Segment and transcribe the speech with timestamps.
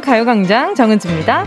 [0.00, 1.46] 가요광장 정은지입니다.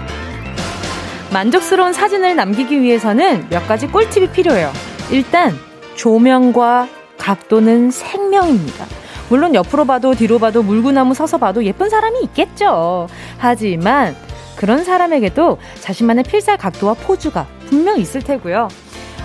[1.31, 4.71] 만족스러운 사진을 남기기 위해서는 몇 가지 꿀팁이 필요해요.
[5.11, 5.53] 일단,
[5.95, 8.85] 조명과 각도는 생명입니다.
[9.29, 13.07] 물론 옆으로 봐도 뒤로 봐도 물구나무 서서 봐도 예쁜 사람이 있겠죠.
[13.37, 14.15] 하지만
[14.55, 18.67] 그런 사람에게도 자신만의 필살 각도와 포즈가 분명 있을 테고요.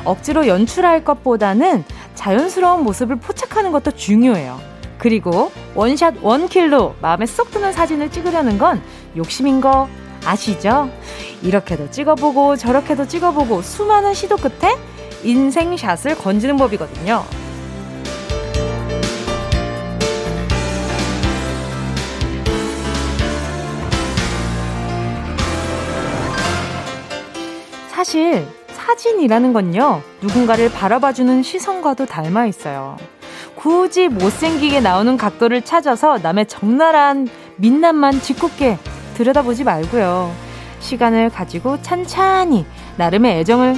[0.05, 4.61] 억지로 연출할 것보다는 자연스러운 모습을 포착하는 것도 중요해요.
[4.98, 8.80] 그리고 원샷 원킬로 마음에 쏙 드는 사진을 찍으려는 건
[9.16, 9.88] 욕심인 거
[10.24, 10.91] 아시죠?
[11.42, 14.77] 이렇게도 찍어보고 저렇게도 찍어보고 수많은 시도 끝에
[15.22, 17.24] 인생샷을 건지는 법이거든요.
[27.89, 32.96] 사실 사진이라는 건요, 누군가를 바라봐주는 시선과도 닮아 있어요.
[33.55, 38.78] 굳이 못생기게 나오는 각도를 찾아서 남의 적나라한 민낯만 짓궂게
[39.15, 40.33] 들여다보지 말고요.
[40.81, 43.77] 시간을 가지고 찬찬히 나름의 애정을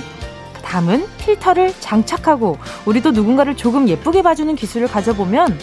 [0.62, 5.56] 담은 필터를 장착하고 우리도 누군가를 조금 예쁘게 봐주는 기술을 가져보면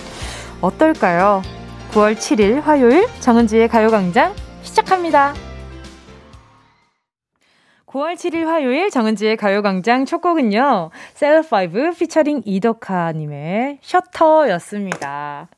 [0.61, 1.41] 어떨까요?
[1.91, 5.33] 9월 7일 화요일 정은지의 가요광장 시작합니다.
[7.85, 10.89] 9월 7일 화요일 정은지의 가요광장 첫 곡은요.
[11.13, 15.49] 셀5 피처링 이덕하님의 셔터였습니다.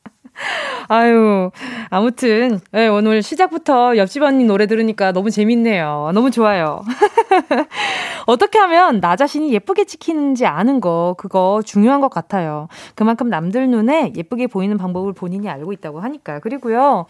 [0.88, 1.52] 아유,
[1.90, 6.12] 아무튼, 네, 오늘 시작부터 옆집 언니 노래 들으니까 너무 재밌네요.
[6.14, 6.84] 너무 좋아요.
[8.28, 12.68] 어떻게 하면 나 자신이 예쁘게 찍히는지 아는 거, 그거 중요한 것 같아요.
[12.96, 16.40] 그만큼 남들 눈에 예쁘게 보이는 방법을 본인이 알고 있다고 하니까요.
[16.42, 17.06] 그리고요,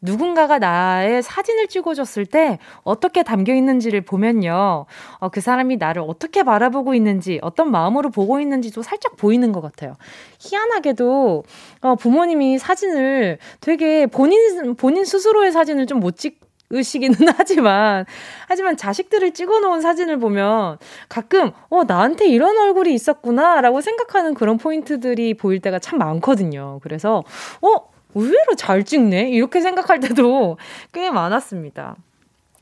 [0.00, 4.86] 누군가가 나의 사진을 찍어줬을 때 어떻게 담겨 있는지를 보면요.
[5.18, 9.94] 어, 그 사람이 나를 어떻게 바라보고 있는지, 어떤 마음으로 보고 있는지도 살짝 보이는 것 같아요.
[10.40, 11.44] 희한하게도,
[11.82, 16.38] 어, 부모님이 사진을 되게 본인, 본인 스스로의 사진을 좀 못 찍,
[16.72, 18.04] 으시기는 하지만,
[18.46, 20.78] 하지만 자식들을 찍어 놓은 사진을 보면
[21.08, 26.78] 가끔, 어, 나한테 이런 얼굴이 있었구나, 라고 생각하는 그런 포인트들이 보일 때가 참 많거든요.
[26.82, 27.24] 그래서,
[27.62, 29.30] 어, 의외로 잘 찍네?
[29.30, 30.58] 이렇게 생각할 때도
[30.92, 31.96] 꽤 많았습니다.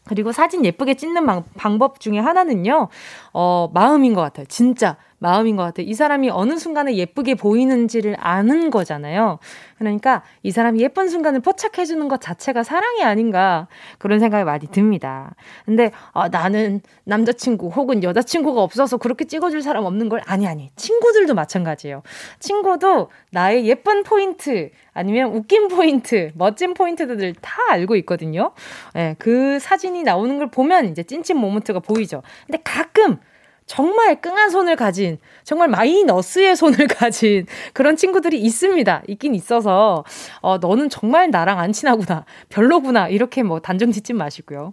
[0.04, 2.88] 그리고 사진 예쁘게 찍는 방, 방법 중에 하나는요,
[3.32, 4.46] 어, 마음인 것 같아요.
[4.46, 4.96] 진짜.
[5.18, 5.86] 마음인 것 같아요.
[5.86, 9.38] 이 사람이 어느 순간에 예쁘게 보이는지를 아는 거잖아요.
[9.78, 13.68] 그러니까 이 사람이 예쁜 순간을 포착해주는 것 자체가 사랑이 아닌가
[13.98, 15.34] 그런 생각이 많이 듭니다.
[15.64, 21.34] 근데 아, 나는 남자친구 혹은 여자친구가 없어서 그렇게 찍어줄 사람 없는 걸 아니 아니 친구들도
[21.34, 22.02] 마찬가지예요.
[22.38, 28.52] 친구도 나의 예쁜 포인트 아니면 웃긴 포인트, 멋진 포인트들 다 알고 있거든요.
[28.96, 32.22] 예, 그 사진이 나오는 걸 보면 이제 찐찐 모먼트가 보이죠.
[32.46, 33.18] 근데 가끔
[33.66, 39.02] 정말 끙한 손을 가진, 정말 마이너스의 손을 가진 그런 친구들이 있습니다.
[39.08, 40.04] 있긴 있어서,
[40.40, 42.24] 어, 너는 정말 나랑 안 친하구나.
[42.48, 43.08] 별로구나.
[43.08, 44.72] 이렇게 뭐 단정 짓지 마시고요.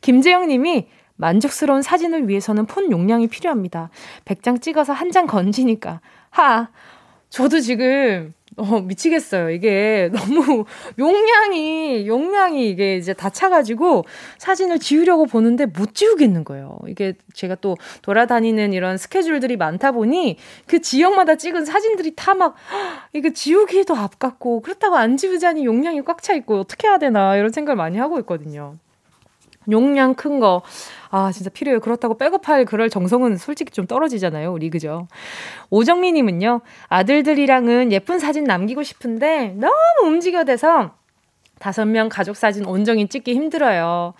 [0.00, 3.90] 김재영 님이 만족스러운 사진을 위해서는 폰 용량이 필요합니다.
[4.24, 6.00] 100장 찍어서 한 장 건지니까.
[6.30, 6.68] 하!
[7.30, 9.50] 저도 지금 어, 미치겠어요.
[9.50, 10.64] 이게 너무
[10.98, 14.04] 용량이, 용량이 이게 이제 다 차가지고
[14.38, 16.78] 사진을 지우려고 보는데 못 지우겠는 거예요.
[16.86, 20.36] 이게 제가 또 돌아다니는 이런 스케줄들이 많다 보니
[20.66, 22.54] 그 지역마다 찍은 사진들이 다 막,
[23.12, 27.76] 이게 지우기도 아깝고 그렇다고 안 지우자니 용량이 꽉 차 있고 어떻게 해야 되나 이런 생각을
[27.76, 28.76] 많이 하고 있거든요.
[29.70, 30.62] 용량 큰 거.
[31.10, 31.80] 아, 진짜 필요해요.
[31.80, 34.52] 그렇다고 백업할 그럴 정성은 솔직히 좀 떨어지잖아요.
[34.52, 35.08] 우리, 그죠?
[35.70, 39.74] 오정미님은요, 아들들이랑은 예쁜 사진 남기고 싶은데 너무
[40.04, 41.02] 움직여대서
[41.62, 44.14] 다섯 명 가족 사진 온전히 찍기 힘들어요.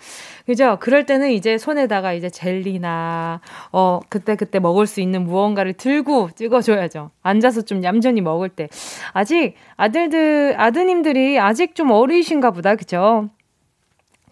[0.45, 0.77] 그죠?
[0.79, 3.41] 그럴 때는 이제 손에다가 이제 젤리나,
[3.73, 7.11] 어, 그때그때 그때 먹을 수 있는 무언가를 들고 찍어줘야죠.
[7.21, 8.69] 앉아서 좀 얌전히 먹을 때.
[9.11, 12.75] 아직 아들들, 아드님들이 아직 좀 어리신가 보다.
[12.75, 13.29] 그죠?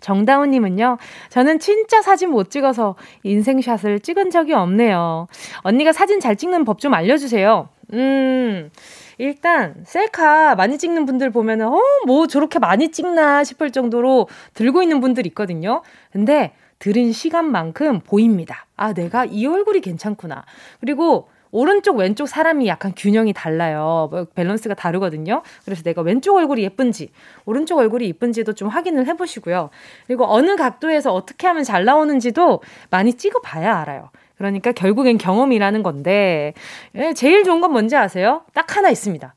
[0.01, 0.98] 정다운님은요,
[1.30, 5.27] 저는 진짜 사진 못 찍어서 인생샷을 찍은 적이 없네요.
[5.62, 7.69] 언니가 사진 잘 찍는 법 좀 알려주세요.
[7.94, 8.71] 음,
[9.19, 15.00] 일단, 셀카 많이 찍는 분들 보면은, 어, 뭐 저렇게 많이 찍나 싶을 정도로 들고 있는
[15.00, 15.83] 분들 있거든요.
[16.12, 18.65] 근데, 들은 시간만큼 보입니다.
[18.75, 20.44] 아, 내가 이 얼굴이 괜찮구나.
[20.80, 24.07] 그리고, 오른쪽 왼쪽 사람이 약간 균형이 달라요.
[24.12, 25.42] 뭐 밸런스가 다르거든요.
[25.65, 27.09] 그래서 내가 왼쪽 얼굴이 예쁜지
[27.45, 29.69] 오른쪽 얼굴이 예쁜지도 좀 확인을 해보시고요.
[30.07, 34.09] 그리고 어느 각도에서 어떻게 하면 잘 나오는지도 많이 찍어봐야 알아요.
[34.38, 36.53] 그러니까 결국엔 경험이라는 건데
[36.95, 38.42] 예, 제일 좋은 건 뭔지 아세요?
[38.54, 39.36] 딱 하나 있습니다.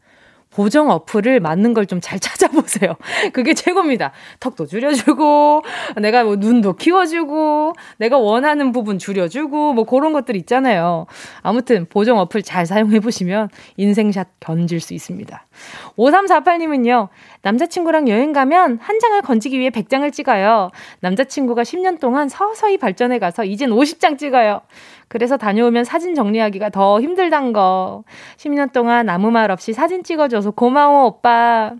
[0.55, 2.97] 보정 어플을 맞는 걸 좀 잘 찾아보세요.
[3.33, 4.12] 그게 최고입니다.
[4.41, 5.62] 턱도 줄여주고,
[6.01, 11.06] 내가 뭐 눈도 키워주고, 내가 원하는 부분 줄여주고, 뭐 그런 것들 있잖아요.
[11.43, 15.47] 아무튼 보정 어플 잘 사용해보시면 인생샷 견질 수 있습니다.
[15.97, 17.09] 5348님은요,
[17.43, 20.71] 남자친구랑 여행 가면 한 장을 건지기 위해 100장을 찍어요.
[21.01, 24.62] 남자친구가 10년 동안 서서히 발전해 가서 이젠 50장 찍어요.
[25.09, 28.05] 그래서 다녀오면 사진 정리하기가 더 힘들단 거.
[28.37, 31.73] 10년 동안 아무 말 없이 사진 찍어줘서 고마워, 오빠.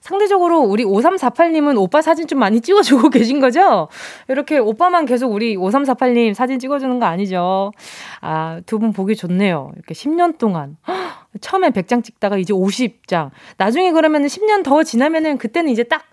[0.00, 3.88] 상대적으로 우리 5348님은 오빠 사진 좀 많이 찍어주고 계신 거죠?
[4.28, 7.72] 이렇게 오빠만 계속 우리 5348님 사진 찍어주는 거 아니죠?
[8.20, 9.72] 아, 두 분 보기 좋네요.
[9.74, 10.76] 이렇게 10년 동안.
[11.40, 13.30] 처음에 100장 찍다가 이제 50장.
[13.56, 16.04] 나중에 그러면 10년 더 지나면은 그때는 이제 딱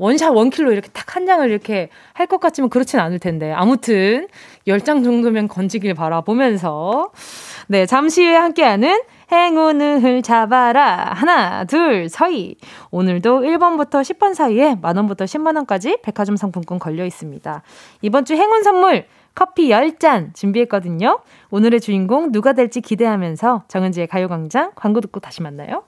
[0.00, 3.52] 원샷 원킬로 이렇게 딱 한 장을 이렇게 할 것 같지만 그렇진 않을 텐데.
[3.52, 4.28] 아무튼
[4.66, 7.10] 10장 정도면 건지길 바라보면서
[7.66, 9.02] 네, 잠시 후에 함께하는
[9.32, 11.12] 행운을 잡아라.
[11.14, 12.56] 하나, 둘, 서희.
[12.92, 17.62] 오늘도 1번부터 10번 사이에 만원부터 10만원까지 백화점 상품권 걸려 있습니다.
[18.02, 21.20] 이번 주 행운 선물, 커피 10잔 준비했거든요.
[21.50, 25.82] 오늘의 주인공 누가 될지 기대하면서 정은지의 가요광장 광고 듣고 다시 만나요.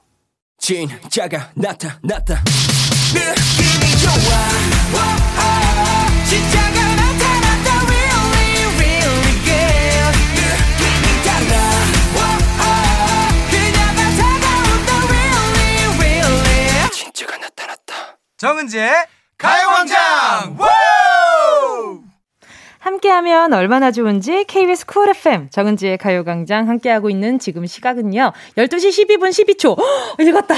[0.59, 2.43] 진짜가 나타났다.
[18.43, 18.91] 정은지의
[19.39, 20.59] 가요광장.
[22.81, 28.33] 함께하면 얼마나 좋은지 KBS 쿨 FM 정은지의 가요광장 함께하고 있는 지금 시각은요.
[28.57, 29.79] 12시 12분 12초.
[30.19, 30.57] 읽었다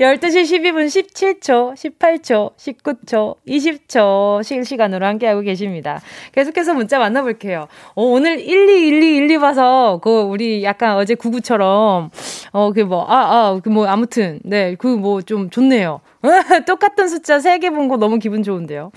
[0.00, 6.00] 12시 12분 17초, 18초, 19초, 20초 실시간으로 함께하고 계십니다.
[6.32, 7.68] 계속해서 문자 만나볼게요.
[7.94, 12.10] 어, 오늘 121212 봐서, 그, 우리 약간 어제 구구처럼,
[12.52, 16.00] 어, 그 뭐, 아, 아, 그 뭐, 아무튼, 네, 그 뭐 좀 좋네요.
[16.66, 18.90] 똑같은 숫자 3개 본 거 너무 기분 좋은데요.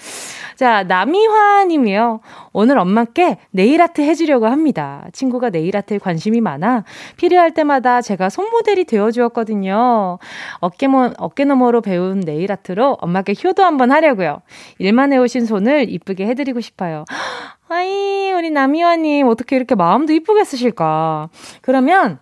[0.56, 2.20] 자, 남이화 님이요.
[2.54, 5.06] 오늘 엄마께 네일아트 해주려고 합니다.
[5.14, 6.84] 친구가 네일아트에 관심이 많아
[7.18, 10.20] 필요할 때마다 제가 손모델이 되어주었거든요.
[10.60, 14.42] 어깨모, 어깨너머로 배운 네일아트로 엄마께 효도 한번 하려고요.
[14.80, 17.06] 일만 해오신 손을 이쁘게 해드리고 싶어요.
[17.70, 21.30] 아이, 우리 남이화님, 어떻게 이렇게 마음도 이쁘게 쓰실까?
[21.62, 22.20] 그러면,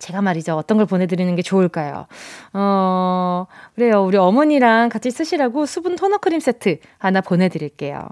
[0.00, 0.56] 제가 말이죠.
[0.56, 2.06] 어떤 걸 보내드리는 게 좋을까요?
[2.52, 4.02] 어, 그래요.
[4.02, 8.08] 우리 어머니랑 같이 쓰시라고 수분 토너 크림 세트 하나 보내드릴게요.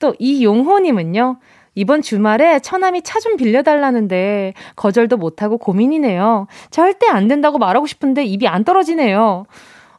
[0.00, 1.36] 또, 이용호님은요.
[1.74, 6.46] 이번 주말에 처남이 차 좀 빌려달라는데 거절도 못하고 고민이네요.
[6.70, 9.44] 절대 안 된다고 말하고 싶은데 입이 안 떨어지네요.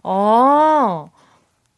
[0.03, 1.05] 아,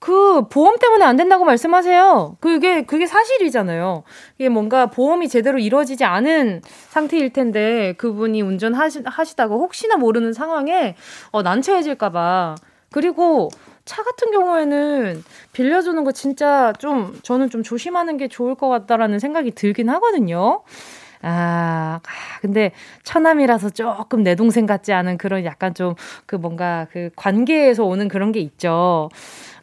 [0.01, 2.37] 그 보험 때문에 안 된다고 말씀하세요.
[2.39, 4.01] 그게 그게 사실이잖아요.
[4.39, 10.95] 이게 뭔가 보험이 제대로 이루어지지 않은 상태일 텐데 그분이 운전하시 하시다가 혹시나 모르는 상황에
[11.31, 12.55] 어 난처해질까 봐
[12.91, 13.49] 그리고
[13.85, 19.51] 차 같은 경우에는 빌려주는 거 진짜 좀 저는 좀 조심하는 게 좋을 것 같다라는 생각이
[19.51, 20.63] 들긴 하거든요.
[21.23, 22.71] 아, 아, 근데
[23.03, 25.93] 처남이라서 조금 내 동생 같지 않은 그런 약간 좀
[26.25, 29.09] 그 뭔가 그 관계에서 오는 그런 게 있죠.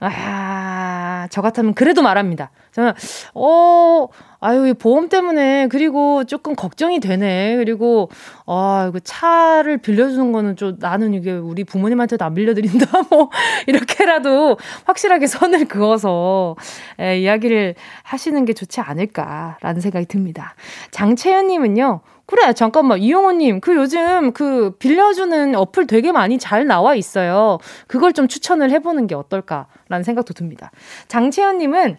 [0.00, 2.50] 아, 저 같으면 그래도 말합니다.
[2.72, 2.92] 저는,
[3.34, 4.06] 어,
[4.40, 7.56] 아유, 이 보험 때문에, 그리고 조금 걱정이 되네.
[7.56, 8.08] 그리고,
[8.46, 12.86] 아, 이거 차를 빌려주는 거는 좀 나는 이게 우리 부모님한테도 안 빌려드린다.
[13.10, 13.30] 뭐,
[13.66, 16.54] 이렇게라도 확실하게 선을 그어서,
[17.00, 17.74] 에, 이야기를
[18.04, 20.54] 하시는 게 좋지 않을까라는 생각이 듭니다.
[20.92, 22.98] 장채연님은요, 그래, 잠깐만.
[22.98, 27.58] 이용호님, 그 요즘 그 빌려주는 어플 되게 많이 잘 나와 있어요.
[27.86, 30.70] 그걸 좀 추천을 해보는 게 어떨까라는 생각도 듭니다.
[31.08, 31.96] 장채연님은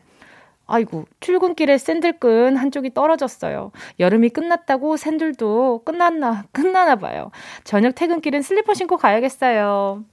[0.67, 3.71] 아이고, 출근길에 샌들끈 한쪽이 떨어졌어요.
[4.00, 7.31] 여름이 끝났다고 샌들도 끝났나, 끝나나 봐요.
[7.63, 10.03] 저녁 퇴근길은 슬리퍼 신고 가야겠어요.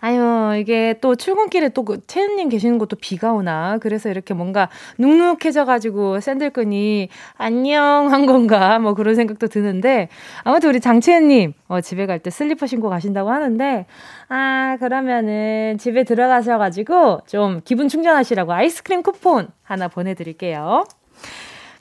[0.00, 3.78] 아유, 이게 또 출근길에 또그 채은님 계시는 곳도 비가 오나.
[3.78, 8.78] 그래서 이렇게 뭔가 눅눅해져가지고 샌들끈이 안녕 한 건가.
[8.78, 10.08] 뭐 그런 생각도 드는데.
[10.44, 13.86] 아무튼 우리 장채은님, 어, 집에 갈 때 슬리퍼 신고 가신다고 하는데.
[14.28, 20.84] 아, 그러면은 집에 들어가셔가지고 좀 기분 충전하시라고 아이스크림 쿠폰 하나 보내드릴게요.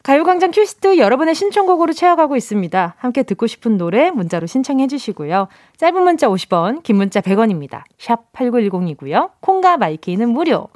[0.06, 2.94] 가요광장 큐시트 여러분의 신청곡으로 채워가고 있습니다.
[3.00, 5.48] 함께 듣고 싶은 노래 문자로 신청해 주시고요.
[5.78, 7.82] 짧은 문자 50원, 긴 문자 100원입니다.
[7.98, 9.32] 샵 8910이고요.
[9.40, 10.68] 콩과 마이케이는 무료.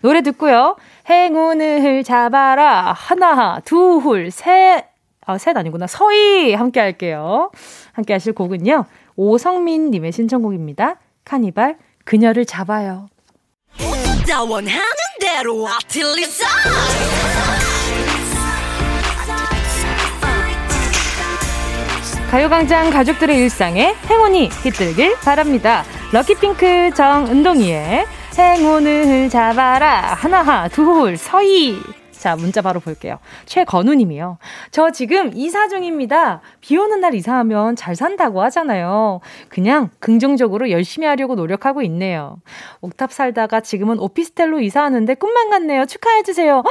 [0.00, 0.76] 노래 듣고요.
[1.06, 2.94] 행운을 잡아라.
[2.96, 4.86] 하나, 둘, 셋.
[5.26, 5.86] 아, 셋 아니구나.
[5.86, 7.50] 서희 함께 할게요.
[7.92, 8.86] 함께 하실 곡은요.
[9.16, 10.96] 오성민 님의 신청곡입니다.
[11.26, 11.76] 카니발
[12.06, 13.10] 그녀를 잡아요.
[22.30, 25.82] 가요광장 가족들의 일상에 행운이 깃들길 바랍니다.
[26.12, 28.04] 럭키핑크 정은동이의
[28.38, 31.80] 행운을 잡아라 하나 둘 서희
[32.12, 33.18] 자, 문자 바로 볼게요.
[33.46, 34.38] 최건우 님이요.
[34.72, 36.42] 저 지금 이사 중입니다.
[36.60, 39.20] 비 오는 날 이사하면 잘 산다고 하잖아요.
[39.48, 42.36] 그냥 긍정적으로 열심히 하려고 노력하고 있네요.
[42.82, 45.86] 옥탑 살다가 지금은 오피스텔로 이사하는데 꿈만 같네요.
[45.86, 46.62] 축하해주세요.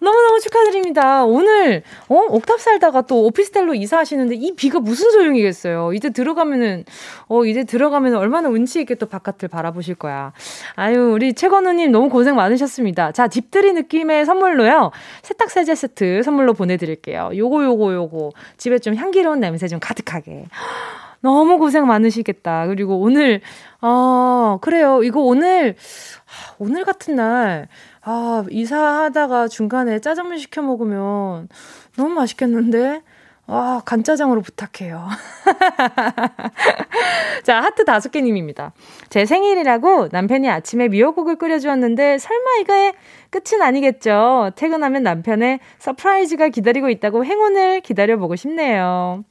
[0.00, 1.24] 너무너무 축하드립니다.
[1.24, 2.16] 오늘, 어?
[2.28, 5.92] 옥탑 살다가 또 오피스텔로 이사하시는데 이 비가 무슨 소용이겠어요.
[5.92, 6.84] 이제 들어가면은,
[7.26, 10.32] 어, 이제 들어가면 얼마나 운치 있게 또 바깥을 바라보실 거야.
[10.76, 13.12] 아유, 우리 최건우님 너무 고생 많으셨습니다.
[13.12, 14.92] 자, 집들이 느낌의 선물로요.
[15.22, 17.30] 세탁세제 세트 선물로 보내드릴게요.
[17.34, 18.30] 요거, 요거, 요거.
[18.56, 20.46] 집에 좀 향기로운 냄새 좀 가득하게.
[21.20, 22.68] 너무 고생 많으시겠다.
[22.68, 23.40] 그리고 오늘,
[23.80, 25.02] 어, 그래요.
[25.02, 25.74] 이거 오늘,
[26.58, 27.66] 오늘 같은 날,
[28.10, 31.46] 아, 이사하다가 중간에 짜장면 시켜 먹으면
[31.94, 33.02] 너무 맛있겠는데?
[33.46, 35.06] 아, 간짜장으로 부탁해요.
[37.44, 38.72] 자, 하트 다섯 개님입니다.
[39.10, 42.94] 제 생일이라고 남편이 아침에 미역국을 끓여주었는데 설마 이거의
[43.28, 44.52] 끝은 아니겠죠?
[44.56, 49.22] 퇴근하면 남편의 surprise가 기다리고 있다고 행운을 기다려보고 싶네요.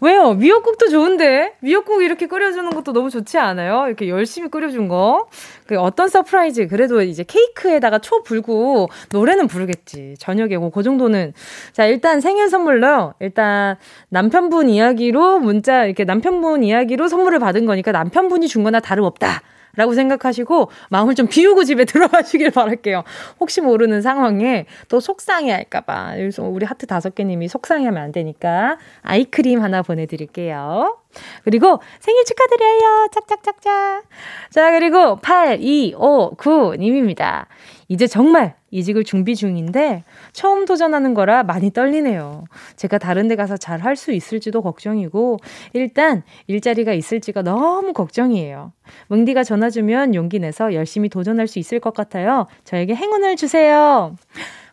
[0.00, 0.34] 왜요?
[0.34, 1.54] 미역국도 좋은데?
[1.60, 3.86] 미역국 이렇게 끓여주는 것도 너무 좋지 않아요?
[3.86, 5.28] 이렇게 열심히 끓여준 거.
[5.66, 10.14] 그 어떤 surprise, 그래도 이제 케이크에다가 초 불고 노래는 부르겠지.
[10.18, 11.32] 저녁에 뭐, 그 정도는.
[11.72, 13.76] 자, 일단 생일 선물로, 일단
[14.08, 19.42] 남편분 이야기로 문자, 이렇게 남편분 이야기로 선물을 받은 거니까 남편분이 준 거나 다름없다.
[19.76, 23.04] 라고 생각하시고 마음을 좀 비우고 집에 들어가시길 바랄게요.
[23.38, 26.14] 혹시 모르는 상황에 또 속상해 할까봐.
[26.16, 30.96] 그래서 우리 하트 다섯 개님이 속상해 하면 안 되니까 아이스크림 하나 보내드릴게요.
[31.44, 33.08] 그리고 생일 축하드려요.
[33.12, 34.04] 짝짝짝짝.
[34.50, 37.46] 자, 그리고 8259님입니다.
[37.90, 42.44] 이제 정말 이직을 준비 중인데 처음 도전하는 거라 많이 떨리네요.
[42.76, 45.38] 제가 다른 데 가서 잘 할 수 있을지도 걱정이고
[45.72, 48.72] 일단 일자리가 있을지가 너무 걱정이에요.
[49.08, 52.46] 뭉디가 전화 주면 용기 내서 열심히 도전할 수 있을 것 같아요.
[52.64, 54.14] 저에게 행운을 주세요.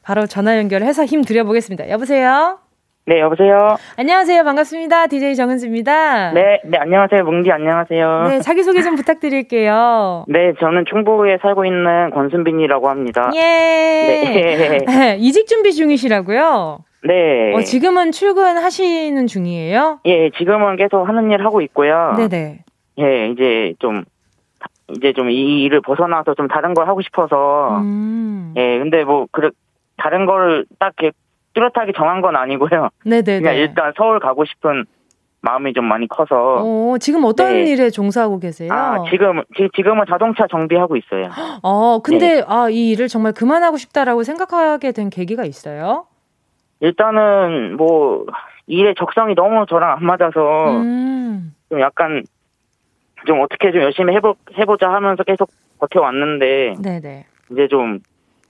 [0.04, 1.90] 바로 전화 연결해서 힘 드려보겠습니다.
[1.90, 2.60] 여보세요?
[3.10, 3.78] 네, 여보세요?
[3.96, 4.44] 안녕하세요.
[4.44, 5.08] 반갑습니다.
[5.08, 6.34] DJ 정은지입니다.
[6.34, 7.24] 네, 네, 안녕하세요.
[7.24, 8.24] 뭉디 안녕하세요.
[8.28, 10.26] 네, 자기소개 좀 부탁드릴게요.
[10.28, 13.32] 네, 저는 충북에 살고 있는 권순빈이라고 합니다.
[13.34, 13.40] 예.
[13.40, 14.78] 네.
[14.86, 15.16] 네.
[15.20, 16.80] 이직 준비 중이시라고요?
[17.06, 17.54] 네.
[17.56, 20.00] 어, 지금은 출근하시는 중이에요?
[20.06, 22.14] 예, 지금은 계속 하는 일 하고 있고요.
[22.18, 22.60] 네네.
[23.00, 24.04] 예, 이제 좀,
[24.90, 27.78] 이제 좀 이 일을 벗어나서 좀 다른 걸 하고 싶어서.
[27.80, 28.54] 음.
[28.58, 29.52] 예, 근데 뭐, 그,
[29.96, 31.16] 다른 걸 딱 이렇게
[31.58, 32.90] 뚜렷하게 정한 건 아니고요.
[33.04, 33.40] 네네네.
[33.40, 34.86] 그냥 일단 서울 가고 싶은
[35.42, 36.62] 마음이 좀 많이 커서.
[36.64, 37.72] 어, 지금 어떤 네.
[37.72, 38.72] 일에 종사하고 계세요?
[38.72, 39.42] 아, 지금,
[39.76, 41.30] 지금은 자동차 정비하고 있어요.
[41.64, 42.44] 어, 근데, 네.
[42.48, 46.06] 아, 이 일을 정말 그만하고 싶다라고 생각하게 된 계기가 있어요?
[46.80, 48.26] 일단은, 뭐,
[48.68, 51.56] 일의 적성이 너무 저랑 안 맞아서, 음.
[51.70, 52.24] 좀 약간,
[53.26, 55.50] 좀 어떻게 좀 열심히 해보, 해보자 하면서 계속
[55.80, 57.26] 버텨왔는데, 네네.
[57.52, 58.00] 이제 좀,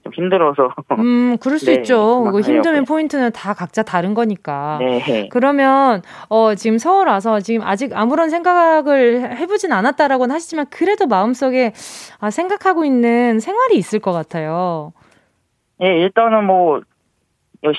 [0.08, 0.70] 좀 힘들어서.
[0.98, 2.22] 음, 그럴 수 네, 있죠.
[2.24, 4.78] 그거 힘든 포인트는 다 각자 다른 거니까.
[4.80, 5.28] 네.
[5.30, 11.72] 그러면, 어, 지금 서울 와서 지금 아직 아무런 생각을 해보진 않았다라고는 하시지만 그래도 마음속에
[12.20, 14.92] 아, 생각하고 있는 생활이 있을 것 같아요.
[15.82, 16.80] 예, 일단은 뭐,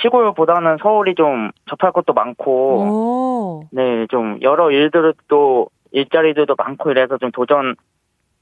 [0.01, 3.63] 시골보다는 서울이 좀 접할 것도 많고, 오.
[3.71, 7.75] 네, 좀 여러 일들을 또 일자리들도 많고 이래서 좀 도전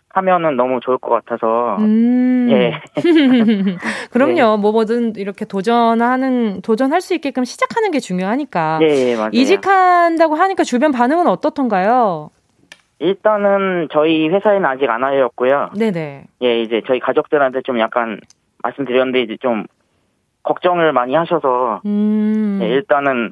[0.09, 1.77] 하면은 너무 좋을 것 같아서.
[1.79, 2.47] 음.
[2.49, 2.81] 예.
[4.11, 4.33] 그럼요.
[4.33, 4.41] 네.
[4.57, 8.79] 뭐 뭐든 이렇게 도전하는 도전할 수 있게끔 시작하는 게 중요하니까.
[8.81, 9.29] 예, 예 맞아요.
[9.33, 12.31] 이직한다고 하니까 주변 반응은 어떻던가요?
[12.99, 15.71] 일단은 저희 회사에는 아직 안 알렸고요.
[15.77, 16.25] 네네.
[16.41, 18.19] 예, 이제 저희 가족들한테 좀 약간
[18.63, 19.65] 말씀드렸는데 이제 좀
[20.43, 22.59] 걱정을 많이 하셔서 음.
[22.61, 23.31] 예, 일단은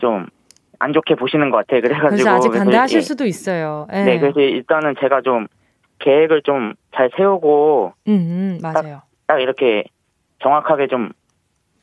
[0.00, 1.82] 좀안 좋게 보시는 것 같아요.
[1.82, 3.00] 그래가지고 그래서 아직 반대하실 예.
[3.02, 3.86] 수도 있어요.
[3.92, 4.02] 예.
[4.02, 5.46] 네, 그래서 일단은 제가 좀
[6.04, 8.74] 계획을 좀 잘 세우고 음, 음 맞아요.
[8.82, 9.84] 딱, 딱, 이렇게
[10.42, 11.10] 정확하게 좀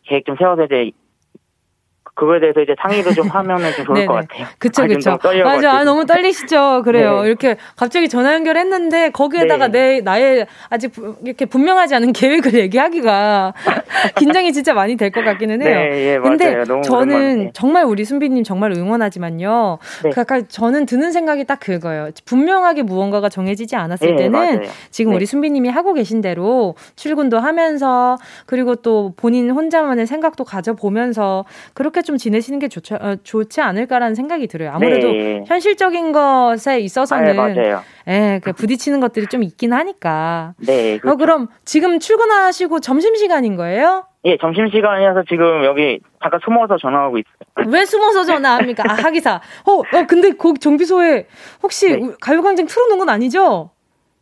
[0.04, 0.92] 계획 좀 세워서 이제
[2.22, 4.46] 그거에 대해서 이제 상의를 좀 하면은 좀 좋을 것 같아요.
[4.60, 5.18] 그쵸, 그쵸.
[5.44, 5.72] 맞아.
[5.72, 6.84] 아, 너무 떨리시죠?
[6.86, 7.22] 그래요.
[7.24, 7.30] 네.
[7.30, 9.96] 이렇게 갑자기 전화 연결했는데 거기에다가 네.
[9.96, 10.92] 내, 나의 아직
[11.25, 13.54] 이렇게 분명하지 않은 계획을 얘기하기가
[14.18, 15.75] 긴장이 진짜 많이 될 것 같기는 해요.
[15.75, 16.82] 네, 예, 근데 맞아요.
[16.84, 17.51] 저는 오랜만에.
[17.54, 19.80] 정말 우리 순비님 정말 응원하지만요.
[20.04, 20.10] 네.
[20.12, 22.12] 그 약간 저는 드는 생각이 딱 그거예요.
[22.25, 24.62] 분명하게 무언가가 정해지지 않았을 예, 때는 맞아요.
[24.92, 25.16] 지금 네.
[25.18, 32.11] 우리 순비님이 하고 계신 대로 출근도 하면서 그리고 또 본인 혼자만의 생각도 가져보면서 그렇게 좀
[32.18, 34.72] 지내시는 게 좋지, 어, 좋지 않을까라는 생각이 들어요.
[34.74, 35.44] 아무래도 네.
[35.48, 37.84] 현실적인 것에 있어서는 아.
[38.08, 40.53] 예, 그 부딪히는 것들이 좀 있긴 하니까.
[40.58, 40.96] 네.
[40.96, 41.18] 어, 그렇죠.
[41.18, 44.06] 그럼 지금 출근하시고 점심 시간인 거예요?
[44.25, 47.72] 예, 점심 시간이어서 지금 여기 잠깐 숨어서 전화하고 있어요.
[47.72, 48.84] 왜 숨어서 전화합니까?
[48.88, 49.41] 아, 하기사.
[49.65, 51.27] 어, 어 근데 거기 정비소에
[51.63, 52.12] 혹시 네.
[52.22, 53.72] 가요광장 틀어 놓은 건 아니죠?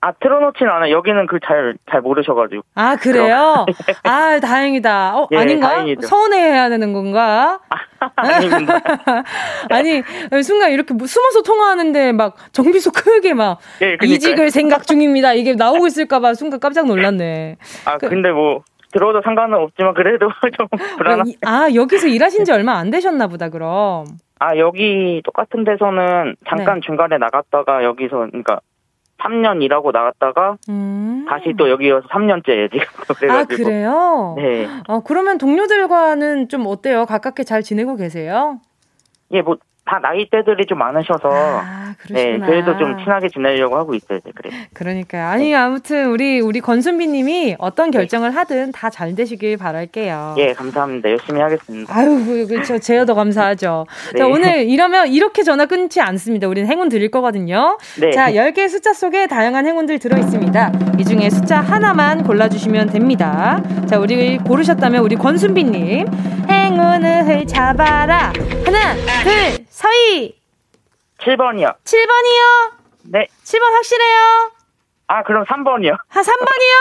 [0.01, 0.95] 아, 틀어놓지는 않아요.
[0.95, 2.61] 여기는 그 잘, 잘 모르셔가지고.
[2.75, 3.65] 아, 그래요?
[4.03, 5.17] 아, 다행이다.
[5.17, 5.67] 어, 예, 아닌가?
[5.67, 6.07] 다행이죠.
[6.07, 7.59] 서운해해야 되는 건가?
[8.15, 8.79] 아닙니다.
[9.69, 10.01] 아니,
[10.41, 15.33] 순간 이렇게 뭐 숨어서 통화하는데 막 정비소 크게 막 예, 이직을 생각 중입니다.
[15.33, 17.57] 이게 나오고 있을까봐 순간 깜짝 놀랐네.
[17.85, 21.25] 아, 그, 근데 뭐, 들어도 상관은 없지만 그래도 좀 불안한.
[21.45, 24.05] 아, 여기서 일하신 지 얼마 안 되셨나 보다, 그럼.
[24.39, 26.81] 아, 여기 똑같은 데서는 잠깐 네.
[26.85, 28.61] 중간에 나갔다가 여기서, 그러니까
[29.19, 31.25] 3년 일하고 나갔다가 음.
[31.29, 32.85] 다시 또 여기 와서 3년째 지금
[33.17, 33.33] 그래가지고.
[33.33, 34.35] 아 그래요?
[34.37, 34.67] 네.
[34.87, 37.05] 어 그러면 동료들과는 좀 어때요?
[37.05, 38.59] 가깝게 잘 지내고 계세요?
[39.31, 39.57] 예, 뭐
[39.89, 44.19] 다 나이대들이 좀 많으셔서 아, 네 그래도 좀 친하게 지내려고 하고 있어요.
[44.35, 44.51] 그래.
[44.73, 45.25] 그러니까요.
[45.27, 45.55] 아니 네.
[45.55, 47.97] 아무튼 우리 우리 권순비님이 어떤 네.
[47.97, 50.35] 결정을 하든 다 잘 되시길 바랄게요.
[50.39, 51.09] 예 감사합니다.
[51.09, 51.95] 열심히 하겠습니다.
[51.95, 52.77] 아유 그렇죠.
[52.79, 53.85] 제가 더 감사하죠.
[54.13, 54.19] 네.
[54.19, 56.47] 자 오늘 이러면 이렇게 전화 끊지 않습니다.
[56.47, 57.77] 우리는 행운 드릴 거거든요.
[57.99, 58.11] 네.
[58.11, 60.71] 자 10개의 숫자 속에 다양한 행운들 들어 있습니다.
[60.99, 63.61] 이 중에 숫자 하나만 골라주시면 됩니다.
[63.87, 66.07] 자 우리 고르셨다면 우리 권순비님
[66.49, 68.33] 행운을 잡아라
[68.65, 70.35] 하나 둘 서희.
[71.19, 71.73] 7번이요.
[71.85, 72.71] 7번이요?
[73.03, 73.27] 네.
[73.45, 74.51] 7번 확실해요?
[75.07, 75.93] 아, 그럼 3번이요.
[75.93, 76.75] 아, 3번이요?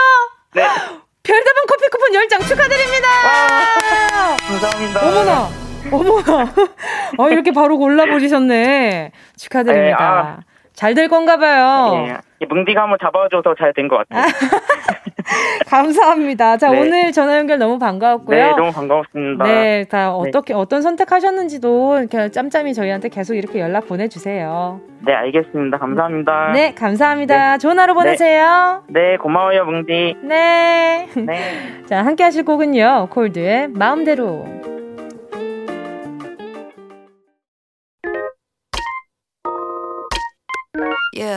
[0.55, 0.63] 네.
[1.23, 3.07] 별다방 커피 쿠폰 10장 축하드립니다.
[3.23, 5.07] 와, 감사합니다.
[5.07, 5.49] 어머나.
[5.91, 6.53] 어머나.
[7.17, 9.11] 어, 이렇게 바로 골라보시셨네.
[9.37, 9.97] 축하드립니다.
[9.97, 10.39] 네, 아.
[10.79, 12.07] 잘 될 건가 봐요.
[12.41, 14.23] 예, 뭉디가 한번 잡아줘서 잘 된 것 같아요.
[15.67, 16.55] 감사합니다.
[16.57, 16.79] 자, 네.
[16.79, 18.37] 오늘 전화 연결 너무 반가웠고요.
[18.37, 19.43] 네, 너무 반가웠습니다.
[19.43, 20.13] 네, 다 네.
[20.15, 20.59] 어떻게, 네.
[20.59, 24.79] 어떤 선택하셨는지도 이렇게 짬짬이 저희한테 계속 이렇게 연락 보내주세요.
[25.05, 25.77] 네, 알겠습니다.
[25.77, 26.51] 감사합니다.
[26.53, 27.51] 네, 감사합니다.
[27.53, 27.57] 네.
[27.57, 28.83] 좋은 하루 보내세요.
[28.87, 30.15] 네, 고마워요, 뭉디.
[30.23, 31.07] 네.
[31.15, 31.39] 네.
[31.87, 34.45] 자, 함께 하실 곡은요, 콜드의 마음대로.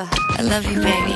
[0.03, 1.15] Yeah, I love you, baby.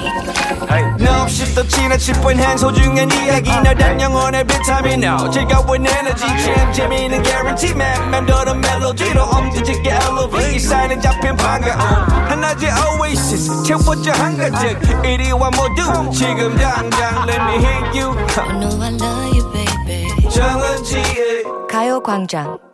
[1.01, 3.51] No, 없이 또 지나칠 뻔한 소중한 이야기.
[3.51, 5.03] 너란 영혼의 비타민.
[5.03, 6.25] No 즐거운 에너지.
[6.25, 8.11] 참 재미있는 guarantee man.
[8.11, 10.55] 맘대로 멜로디로 엄지짓게 elevate.
[10.55, 11.81] 이 사인은 잡힌 반가움
[12.29, 13.65] 하나의 oasis.
[13.65, 15.05] 채워져 한가득.
[15.05, 18.17] 이리와 모두 지금 당장 let me hit you.
[18.39, 20.31] I know I love you, baby.
[20.31, 22.66] 정은지의 가요광장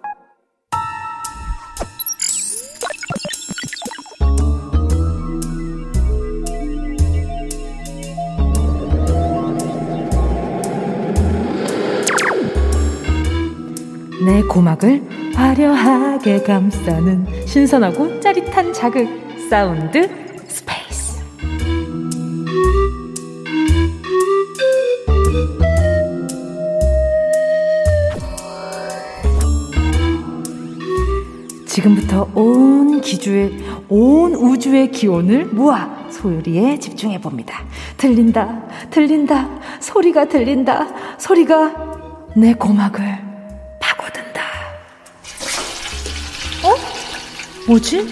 [14.25, 15.03] 내 고막을
[15.35, 19.09] 화려하게 감싸는 신선하고 짜릿한 자극
[19.51, 20.09] 사운드
[20.47, 21.21] 스페이스
[31.67, 33.53] 지금부터 온 기주의
[33.89, 37.65] 온 우주의 기온을 모아 소리에 집중해 봅니다.
[37.97, 39.49] 들린다, 들린다,
[39.81, 40.87] 소리가 들린다,
[41.19, 41.75] 소리가
[42.37, 43.32] 내 고막을
[47.67, 48.07] 뭐지?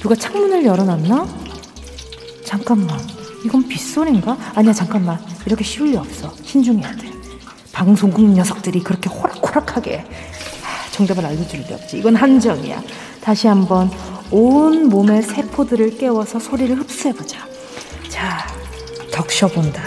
[0.00, 1.26] 누가 창문을 열어놨나?
[2.44, 2.98] 잠깐만.
[3.44, 4.36] 이건 빗소리인가?
[4.54, 5.18] 아니야, 잠깐만.
[5.46, 6.32] 이렇게 쉬울 리 없어.
[6.42, 7.10] 신중해야 돼.
[7.72, 10.04] 방송국 녀석들이 그렇게 호락호락하게
[10.92, 11.98] 정답을 알려줄 리 없지.
[11.98, 12.82] 이건 한정이야.
[13.20, 13.90] 다시 한번
[14.30, 17.46] 온 몸의 세포들을 깨워서 소리를 흡수해보자.
[18.08, 18.46] 자,
[19.10, 19.82] 적셔본다.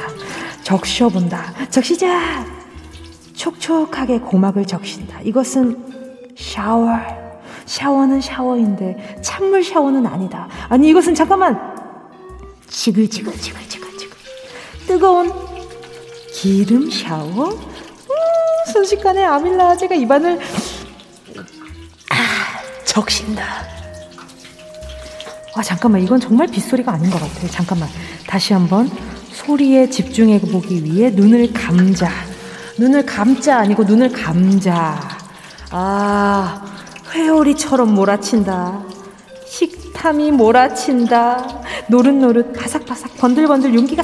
[0.63, 1.67] 적셔본다.
[1.69, 2.45] 적시자!
[3.33, 5.21] 촉촉하게 고막을 적신다.
[5.21, 7.28] 이것은 샤워.
[7.69, 10.47] 샤워는 샤워인데 찬물 샤워는 아니다.
[10.69, 11.55] 아니 이것은 잠깐만
[12.67, 14.17] 지글지글 지글지글 지글
[14.87, 15.31] 뜨거운
[16.33, 17.49] 기름 샤워?
[17.49, 20.39] 음, 순식간에 아밀라제가 입안을
[22.09, 22.15] 아,
[22.85, 23.43] 적신다.
[25.55, 27.47] 아 잠깐만 이건 정말 빗소리가 아닌 것 같아요.
[27.51, 27.87] 잠깐만
[28.27, 28.89] 다시 한번
[29.31, 32.09] 소리에 집중해 보기 위해 눈을 감자.
[32.79, 35.07] 눈을 감자 아니고 눈을 감자.
[35.69, 36.78] 아
[37.19, 38.83] 회오리처럼 몰아친다.
[39.45, 41.61] 식탐이 몰아친다.
[41.87, 44.03] 노릇노릇 바삭바삭 번들번들 용기가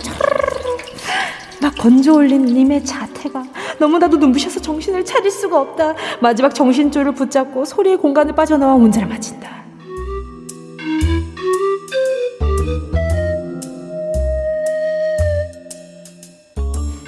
[1.61, 3.43] 막 건져 올린 님의 자태가
[3.79, 5.95] 너무나도 눈부셔서 정신을 차릴 수가 없다.
[6.19, 9.63] 마지막 정신줄을 붙잡고 소리의 공간을 빠져나와 운전을 마친다.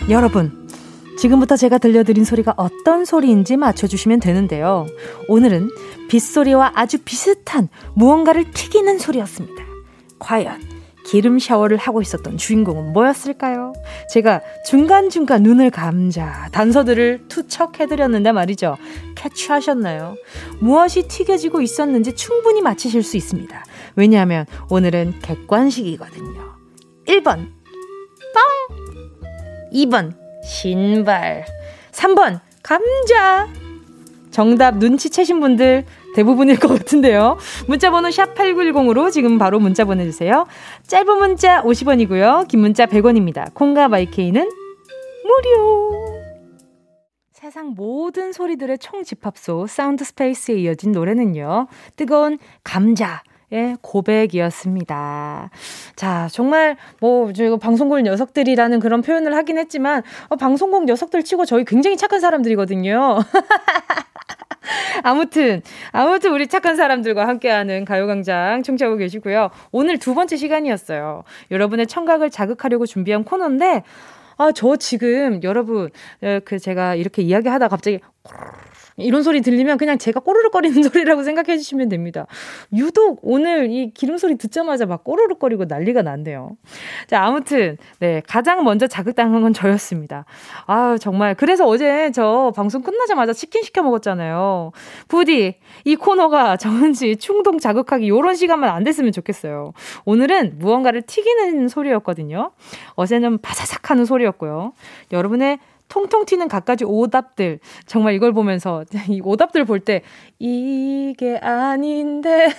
[0.09, 0.66] 여러분,
[1.17, 4.85] 지금부터 제가 들려드린 소리가 어떤 소리인지 맞춰주시면 되는데요.
[5.27, 5.69] 오늘은
[6.09, 9.63] 빗소리와 아주 비슷한 무언가를 튀기는 소리였습니다.
[10.19, 10.61] 과연
[11.07, 13.73] 기름 샤워를 하고 있었던 주인공은 뭐였을까요?
[14.11, 18.75] 제가 중간중간 눈을 감자 단서들을 투척해드렸는데 말이죠.
[19.15, 20.15] 캐치하셨나요?
[20.59, 23.63] 무엇이 튀겨지고 있었는지 충분히 맞히실 수 있습니다.
[23.95, 26.55] 왜냐하면 오늘은 객관식이거든요.
[27.05, 27.47] 1번
[28.33, 29.71] 뻥!
[29.73, 31.45] 2번, 신발.
[31.91, 33.47] 3번, 감자.
[34.31, 35.83] 정답 눈치채신 분들
[36.15, 37.37] 대부분일 것 같은데요.
[37.67, 40.47] 문자번호 샵 8910으로 지금 바로 문자 보내주세요.
[40.87, 42.47] 짧은 문자 50원이고요.
[42.47, 43.53] 긴 문자 100원입니다.
[43.53, 44.49] 콩과 마이케이는
[45.25, 46.21] 무료.
[47.33, 51.67] 세상 모든 소리들의 총집합소 사운드 스페이스에 이어진 노래는요.
[51.97, 53.21] 뜨거운 감자.
[53.49, 55.49] 의 고백이었습니다.
[55.95, 61.63] 자, 정말 뭐 저희가 방송국 녀석들이라는 그런 표현을 하긴 했지만 어, 방송국 녀석들 치고 저희
[61.63, 63.19] 굉장히 착한 사람들이거든요.
[65.03, 65.61] 아무튼,
[65.93, 69.49] 아무튼 우리 착한 사람들과 함께하는 가요광장 청취하고 계시고요.
[69.71, 71.23] 오늘 두 번째 시간이었어요.
[71.49, 73.83] 여러분의 청각을 자극하려고 준비한 코너인데,
[74.37, 75.89] 아, 저 지금 여러분,
[76.43, 78.01] 그 제가 이렇게 이야기하다 갑자기
[78.97, 82.25] 이런 소리 들리면 그냥 제가 꼬르륵거리는 소리라고 생각해 주시면 됩니다.
[82.73, 86.57] 유독 오늘 이 기름 소리 듣자마자 막 꼬르륵거리고 난리가 났네요.
[87.07, 90.25] 자, 아무튼, 네, 가장 먼저 자극당한 건 저였습니다.
[90.65, 91.35] 아 정말.
[91.35, 94.71] 그래서 어제 저 방송 끝나자마자 치킨 시켜 먹었잖아요.
[95.07, 99.73] 부디, 이 코너가 정은지 충동 자극하기 요런 시간만 안 됐으면 좋겠어요.
[100.05, 102.51] 오늘은 무언가를 튀기는 소리였거든요.
[102.95, 104.73] 어제는 바사삭 하는 소리였고요.
[105.11, 107.59] 여러분의 통통 튀는 갖가지 오답들.
[107.85, 110.01] 정말 이걸 보면서, 이 오답들 볼 때,
[110.39, 112.49] 이게 아닌데,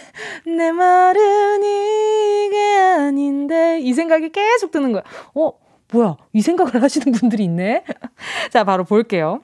[0.46, 5.02] 내 말은 이게 아닌데, 이 생각이 계속 드는 거야.
[5.34, 5.52] 어,
[5.92, 7.84] 뭐야, 이 생각을 하시는 분들이 있네?
[8.50, 9.40] 자, 바로 볼게요.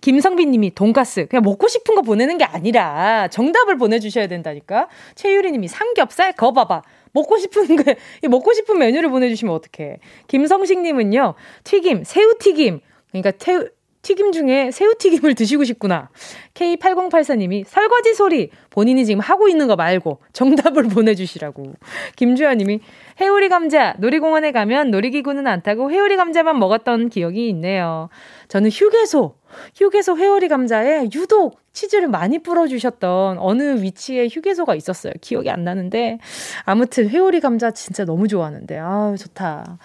[0.00, 1.26] 김성빈 님이 돈가스.
[1.26, 4.88] 그냥 먹고 싶은 거 보내는 게 아니라 정답을 보내 주셔야 된다니까.
[5.14, 6.82] 최유리 님이 삼겹살, 거 봐봐.
[7.14, 7.94] 먹고 싶은 그
[8.28, 9.98] 먹고 싶은 메뉴를 보내주시면 어떡해.
[10.28, 12.80] 김성식님은요, 튀김, 새우 튀김.
[13.10, 13.58] 그러니까 태,
[14.04, 16.10] 튀김 중에 새우튀김을 드시고 싶구나.
[16.54, 21.72] K8084님이 설거지 소리 본인이 지금 하고 있는 거 말고 정답을 보내주시라고.
[22.16, 22.80] 김주현님이
[23.20, 28.08] 해오리 감자 놀이공원에 가면 놀이기구는 안 타고 해오리 감자만 먹었던 기억이 있네요.
[28.48, 29.34] 저는 휴게소
[29.76, 35.12] 휴게소 회오리 감자에 유독 치즈를 많이 뿌려주셨던 어느 위치에 휴게소가 있었어요.
[35.20, 36.18] 기억이 안 나는데.
[36.64, 38.78] 아무튼 회오리 감자 진짜 너무 좋아하는데.
[38.78, 39.78] 아 좋다.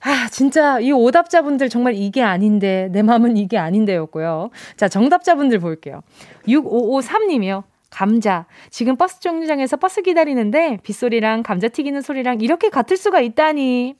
[0.00, 4.50] 아, 진짜 이 오답자분들 정말 이게 아닌데, 내 마음은 이게 아닌데였고요.
[4.76, 6.02] 자, 정답자분들 볼게요.
[6.46, 7.64] 6553님이요.
[7.90, 8.46] 감자.
[8.70, 13.94] 지금 버스 정류장에서 버스 기다리는데 빗소리랑 감자 튀기는 소리랑 이렇게 같을 수가 있다니.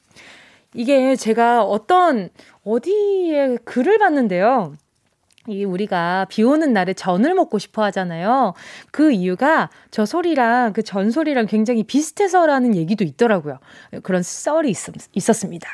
[0.74, 2.28] 이게 제가 어떤
[2.64, 4.74] 어디에 글을 봤는데요.
[5.48, 8.54] 이 우리가 비 오는 날에 전을 먹고 싶어 하잖아요.
[8.90, 13.58] 그 이유가 저 소리랑 그 전 소리랑 굉장히 비슷해서라는 얘기도 있더라고요.
[14.02, 14.76] 그런 썰이 있,
[15.12, 15.68] 있었습니다.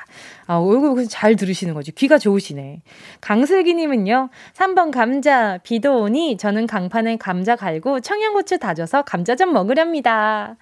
[0.47, 1.93] 아, 얼굴 잘 들으시는 거죠.
[1.93, 2.83] 귀가 좋으시네.
[3.21, 10.57] 강슬기님은요, 3번 감자, 비도 오니 저는 강판에 감자 갈고 청양고추 다져서 감자전 먹으렵니다.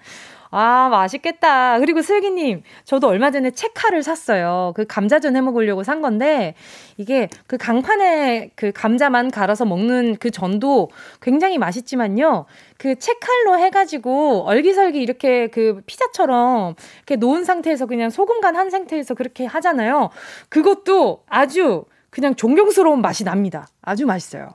[0.53, 1.81] 아, 맛있겠다.
[1.81, 4.73] 그리고 슬기님, 저도 얼마 전에 채칼을 샀어요.
[4.77, 6.55] 그 감자전 해 먹으려고 산 건데,
[6.99, 12.47] 이게 그 강판에 그 감자만 갈아서 먹는 그 전도 굉장히 맛있지만요.
[12.79, 19.15] 그 채칼로 해가지고 얼기설기 이렇게 그 피자처럼 이렇게 놓은 상태에서 그냥 소금 간 한 상태에서
[19.15, 20.11] 그렇게 하잖아요.
[20.51, 23.67] 그것도 아주 그냥 존경스러운 맛이 납니다.
[23.81, 24.51] 아주 맛있어요.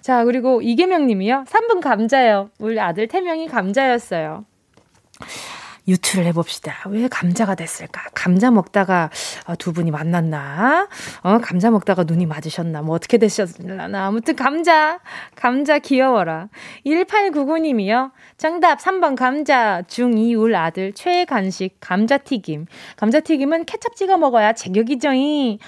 [0.00, 1.44] 자, 그리고 이계명 님이요.
[1.46, 2.50] 3분 감자요.
[2.58, 4.44] 우리 아들 태명이 감자였어요.
[5.88, 6.74] 유추를 해봅시다.
[6.90, 8.02] 왜 감자가 됐을까?
[8.14, 9.10] 감자 먹다가
[9.46, 10.86] 어, 두 분이 만났나?
[11.22, 12.82] 어, 감자 먹다가 눈이 맞으셨나?
[12.82, 14.06] 뭐 어떻게 되셨나?
[14.06, 15.00] 아무튼 감자,
[15.34, 16.48] 감자 귀여워라.
[16.84, 18.10] 1899님이요.
[18.36, 19.82] 정답 3번 감자.
[19.88, 22.66] 중2 울 아들 최애 간식 감자튀김.
[22.96, 25.58] 감자튀김은 케찹 찍어 먹어야 제격이죠이.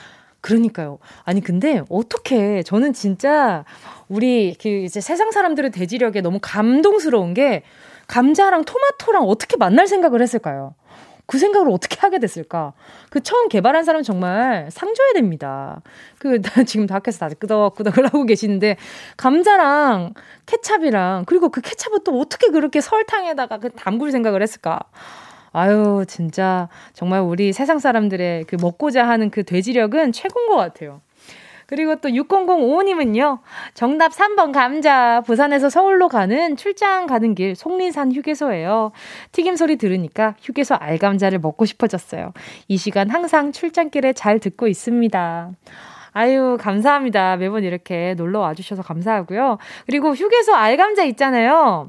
[0.42, 0.98] 그러니까요.
[1.24, 3.64] 아니 근데 어떻게 저는 진짜
[4.08, 7.62] 우리 그 이제 세상 사람들의 대지력에 너무 감동스러운 게
[8.11, 10.75] 감자랑 토마토랑 어떻게 만날 생각을 했을까요?
[11.27, 12.73] 그 생각을 어떻게 하게 됐을까?
[13.09, 15.81] 그 처음 개발한 사람 정말 상 줘야 됩니다.
[16.18, 18.79] 그 지금 밖에서 다들 끄덕끄덕을 하고 계시는데
[19.16, 20.14] 감자랑
[20.46, 24.81] 케찹이랑 그리고 그 케찹을 또 어떻게 그렇게 설탕에다가 그 담글 생각을 했을까?
[25.53, 31.01] 아유 진짜 정말 우리 세상 사람들의 그 먹고자 하는 그 돼지력은 최고인 것 같아요.
[31.70, 33.38] 그리고 또 6005님은요.
[33.74, 35.22] 정답 3번 감자.
[35.24, 38.90] 부산에서 서울로 가는 출장 가는 길 속리산 휴게소예요.
[39.30, 42.33] 튀김 소리 들으니까 휴게소 알감자를 먹고 싶어졌어요.
[42.66, 45.52] 이 시간 항상 출장길에 잘 듣고 있습니다.
[46.12, 47.37] 아유, 감사합니다.
[47.37, 49.59] 매번 이렇게 놀러 와주셔서 감사하고요.
[49.87, 51.88] 그리고 휴게소 알감자 있잖아요.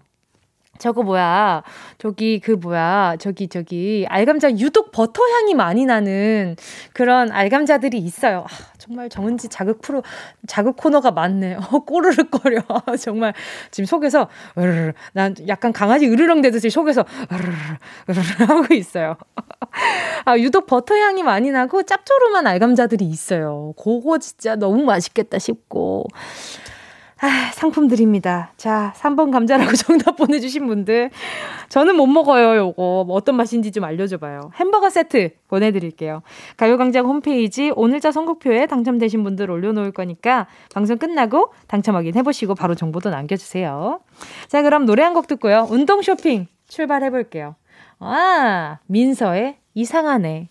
[0.82, 1.62] 저거 뭐야.
[2.00, 3.15] 저기 그 뭐야.
[3.20, 6.56] 저기 저기 알감자 유독 버터 향이 많이 나는
[6.91, 8.46] 그런 알감자들이 있어요.
[8.50, 10.02] 아, 정말 정은지 자극 프로
[10.48, 11.54] 자극 코너가 많네.
[11.56, 12.63] 어, 꼬르륵거려.
[13.00, 13.36] 정말
[13.70, 17.52] 지금 속에서 으르르 난 약간 강아지 으르렁 대듯이 속에서 으르르
[18.10, 19.17] 으르르 하고 있어요.
[20.26, 23.76] 아, 유독 버터 향이 많이 나고 짭조름한 알감자들이 있어요.
[23.78, 26.08] 그거 진짜 너무 맛있겠다 싶고.
[27.24, 28.52] 아, 상품 드립니다.
[28.58, 31.12] 자, 3번 감자라고 정답 보내주신 분들.
[31.70, 33.04] 저는 못 먹어요, 요거.
[33.06, 34.52] 뭐 어떤 맛인지 좀 알려줘봐요.
[34.56, 36.24] 햄버거 세트 보내드릴게요.
[36.58, 44.00] 가요광장 홈페이지 오늘자 선곡표에 당첨되신 분들 올려놓을 거니까 방송 끝나고 당첨 확인해보시고 바로 정보도 남겨주세요.
[44.48, 45.68] 자, 그럼 노래 한 곡 듣고요.
[45.70, 47.56] 운동 쇼핑 출발해볼게요.
[48.00, 50.48] 아, 민서의 이상하네.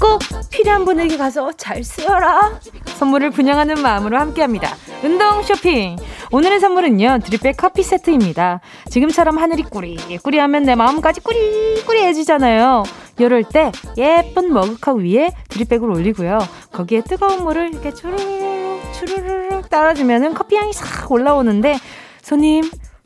[0.00, 0.20] 꼭
[0.50, 2.60] 필요한 분에게 가서 잘 쓰여라.
[2.98, 4.76] 선물을 분양하는 마음으로 함께합니다.
[5.02, 5.96] 운동 쇼핑.
[6.30, 8.60] 오늘의 선물은요 드립백 커피 세트입니다.
[8.90, 12.84] 지금처럼 하늘이 꾸리꾸리하면 내 마음까지 꾸리꾸리해지잖아요.
[13.18, 16.38] 이럴 때 예쁜 머그컵 위에 드립백을 올리고요.
[16.72, 21.78] 거기에 뜨거운 물을 이렇게 주르륵 주르륵 따라주면 커피 향이 싹 올라오는데
[22.22, 22.62] 손님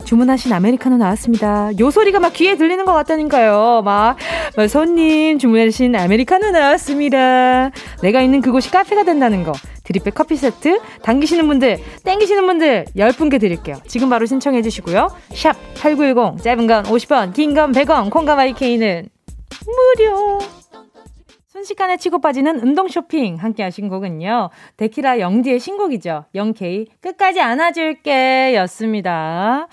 [0.09, 1.71] 주문하신 아메리카노 나왔습니다.
[1.79, 3.83] 요 소리가 막 귀에 들리는 것 같다니까요.
[3.85, 4.17] 막,
[4.57, 7.71] 막 손님 주문하신 아메리카노 나왔습니다.
[8.03, 9.53] 내가 있는 그곳이 카페가 된다는 거.
[9.85, 13.77] 드립백 커피 세트 당기시는 분들, 땡기시는 분들 10분께 드릴게요.
[13.87, 15.09] 지금 바로 신청해 주시고요.
[15.35, 19.09] 샵 8910 짧은 건 50원, 긴 건 100원, 콩과 마이케이는
[19.67, 20.39] 무료.
[21.59, 24.51] 순식간에 치고 빠지는 운동 쇼핑 함께 하신 곡은요.
[24.77, 26.27] 데키라 영디의 신곡이죠.
[26.35, 29.67] 영케이 끝까지 안아줄게 였습니다.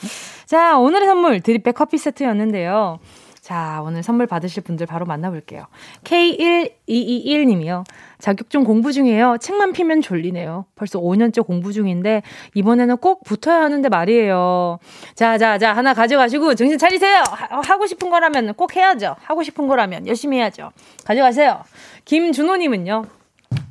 [0.45, 2.99] 자, 오늘의 선물 드립백 커피 세트였는데요.
[3.41, 5.67] 자, 오늘 선물 받으실 분들 바로 만나볼게요.
[6.03, 7.83] K1221님이요.
[8.25, 9.37] 자격증 공부 중이에요.
[9.39, 10.65] 책만 피면 졸리네요.
[10.73, 12.23] 벌써 5년째 공부 중인데,
[12.55, 14.79] 이번에는 꼭 붙어야 하는데 말이에요.
[15.13, 17.21] 자, 자, 자, 하나 가져가시고 정신 차리세요!
[17.29, 19.15] 하, 고 싶은 거라면 꼭 해야죠.
[19.21, 20.71] 하고 싶은 거라면 열심히 해야죠.
[21.03, 21.61] 가져가세요.
[22.05, 23.05] 김준호님은요.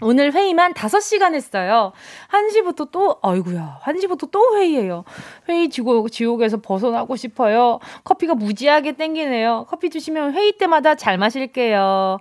[0.03, 1.90] 오늘 회의만 5시간 했어요.
[2.31, 5.03] 1시부터 또, 아이구야, 1시부터 또 회의해요.
[5.49, 7.81] 회의 지옥, 지옥에서 벗어나고 싶어요.
[8.05, 9.67] 커피가 무지하게 땡기네요.
[9.69, 12.21] 커피 주시면 회의 때마다 잘 마실게요.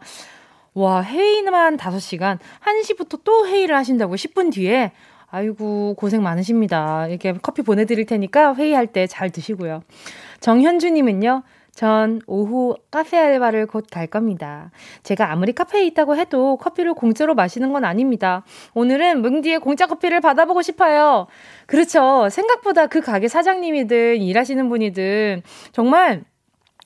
[0.74, 4.92] 와, 회의만 5시간, 1시부터 또 회의를 하신다고 10분 뒤에
[5.30, 7.08] 아이고, 고생 많으십니다.
[7.08, 9.82] 이렇게 커피 보내드릴 테니까 회의할 때 잘 드시고요.
[10.42, 11.42] 정현주님은요,
[11.74, 14.70] 전 오후 카페 알바를 곧 갈 겁니다.
[15.02, 18.44] 제가 아무리 카페에 있다고 해도 커피를 공짜로 마시는 건 아닙니다.
[18.76, 21.26] 오늘은 뭉디의 공짜 커피를 받아보고 싶어요.
[21.66, 22.30] 그렇죠.
[22.30, 26.24] 생각보다 그 가게 사장님이든 일하시는 분이든 정말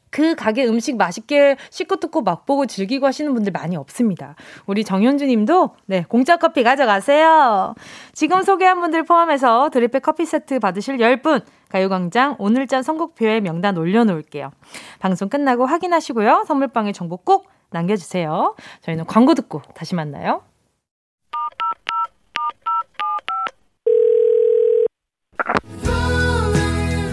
[0.09, 4.35] 그 가게 음식 맛있게 씻고 뜯고 맛보고 즐기고 하시는 분들 많이 없습니다.
[4.65, 7.75] 우리 정현주 님도 네, 공짜 커피 가져가세요.
[8.13, 14.51] 지금 소개한 분들 포함해서 드립백 커피 세트 받으실 10분 가요광장 오늘자 선곡표에 명단 올려놓을게요.
[14.99, 16.45] 방송 끝나고 확인하시고요.
[16.47, 18.55] 선물방에 정보 꼭 남겨주세요.
[18.81, 20.41] 저희는 광고 듣고 다시 만나요.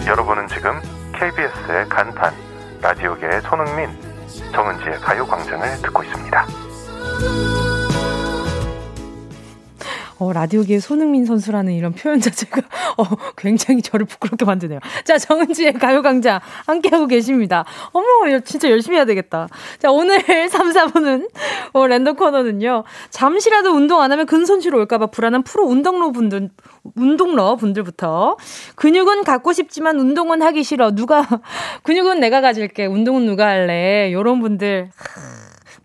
[0.07, 0.79] 여러분은 지금
[1.13, 2.44] KBS의 간판
[2.85, 3.89] 라디오계의 손흥민,
[4.53, 6.45] 정은지의 가요광장을 듣고 있습니다.
[10.17, 12.61] 어, 라디오계의 손흥민 선수라는 이런 표현 자체가
[12.97, 13.03] 어,
[13.35, 14.79] 굉장히 저를 부끄럽게 만드네요.
[15.03, 17.65] 자, 정은지의 가요광장 함께하고 계십니다.
[17.91, 18.05] 어머,
[18.39, 19.47] 진짜 열심히 해야 되겠다.
[19.79, 21.29] 자, 오늘 3, 4분은
[21.73, 22.83] 어, 랜덤 코너는요.
[23.09, 26.49] 잠시라도 운동 안 하면 근손실 올까봐 불안한 프로 운동러 분들,
[26.95, 28.37] 운동러 분들부터
[28.75, 30.91] 근육은 갖고 싶지만 운동은 하기 싫어.
[30.91, 31.27] 누가,
[31.83, 32.85] 근육은 내가 가질게.
[32.85, 34.11] 운동은 누가 할래.
[34.13, 34.91] 요런 분들.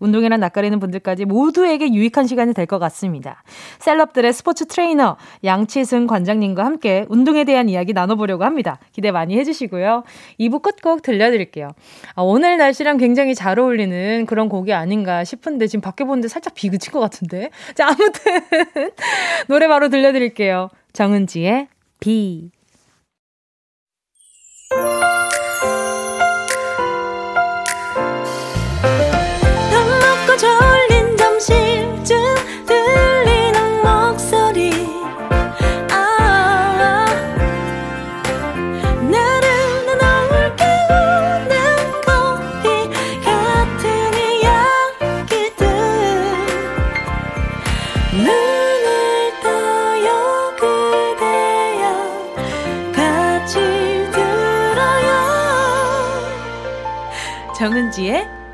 [0.01, 3.43] 운동이랑 낯가리는 분들까지 모두에게 유익한 시간이 될 것 같습니다.
[3.79, 8.79] celeb들의 스포츠 트레이너 양치승 관장님과 함께 운동에 대한 이야기 나눠보려고 합니다.
[8.93, 10.03] 기대 많이 해주시고요.
[10.39, 11.71] 2부 끝곡 들려드릴게요.
[12.15, 16.69] 아, 오늘 날씨랑 굉장히 잘 어울리는 그런 곡이 아닌가 싶은데 지금 밖에 보는데 살짝 비
[16.69, 17.49] 그친 것 같은데.
[17.75, 18.91] 자, 아무튼
[19.47, 20.69] 노래 바로 들려드릴게요.
[20.93, 21.67] 정은지의
[21.99, 22.51] 비.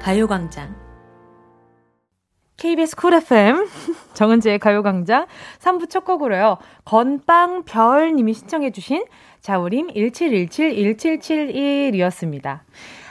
[0.08, 0.74] 가요광장.
[2.56, 3.68] KBS 쿨 FM
[4.16, 5.26] 정은지의 가요광장
[5.60, 6.60] 3부 첫 곡으로요.
[6.86, 9.04] 건빵별 님이 신청해주신
[9.42, 12.62] 자우림 1717-1771이었습니다.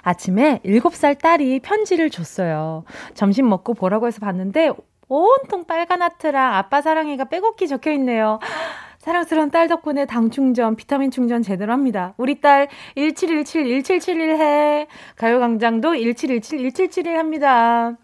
[0.00, 2.85] 아침에 7살 딸이 편지를 줬어요.
[3.12, 4.72] 점심 먹고 보라고 해서 봤는데
[5.06, 8.38] 온통 빨간 하트랑 아빠 사랑해가 빼곡히 적혀 있네요.
[9.06, 12.14] 사랑스러운 딸 덕분에 당 충전, 비타민 충전 제대로 합니다.
[12.16, 12.66] 우리 딸
[12.96, 14.88] 1717, 1771 해.
[15.14, 17.96] 가요광장도 1717, 1771 합니다.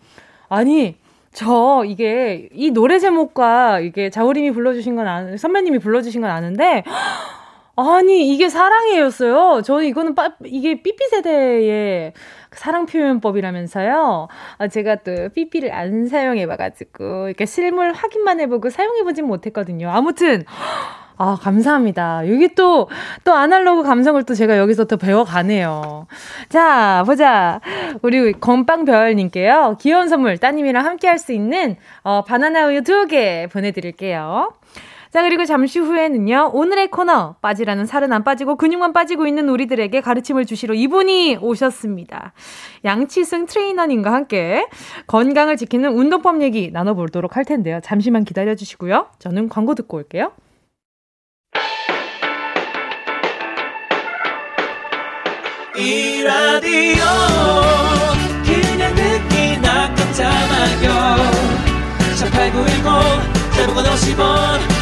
[0.48, 0.94] 아니,
[1.32, 6.84] 저 이게 이 노래 제목과 이게 자우림이 불러주신 건 아는, 선배님이 불러주신 건 아는데,
[7.74, 9.62] 아니, 이게 사랑이었어요.
[9.62, 12.12] 저는 이거는 빠, 이게 삐삐 세대의
[12.54, 14.28] 사랑 표현법이라면서요.
[14.58, 19.90] 아, 제가 또 삐삐를 안 사용해 봐가지고, 이렇게 실물 확인만 해보고 사용해보진 못했거든요.
[19.90, 20.44] 아무튼,
[21.18, 22.28] 아, 감사합니다.
[22.28, 22.88] 여기 또,
[23.24, 26.06] 또 아날로그 감성을 또 제가 여기서 또 배워가네요.
[26.48, 27.60] 자, 보자.
[28.02, 29.76] 우리 건빵별님께요.
[29.80, 34.52] 귀여운 선물 따님이랑 함께 할 수 있는, 어, 바나나 우유 두 개 보내드릴게요.
[35.12, 40.46] 자, 그리고 잠시 후에는요, 오늘의 코너, 빠지라는 살은 안 빠지고 근육만 빠지고 있는 우리들에게 가르침을
[40.46, 42.32] 주시러 이분이 오셨습니다.
[42.86, 44.66] 양치승 트레이너님과 함께
[45.08, 47.80] 건강을 지키는 운동법 얘기 나눠보도록 할 텐데요.
[47.82, 49.08] 잠시만 기다려 주시고요.
[49.18, 50.32] 저는 광고 듣고 올게요.
[55.76, 57.04] 이 라디오
[58.46, 61.16] 그냥 듣기나 깜짝마요
[62.18, 64.81] 18910 대목원 50원 긴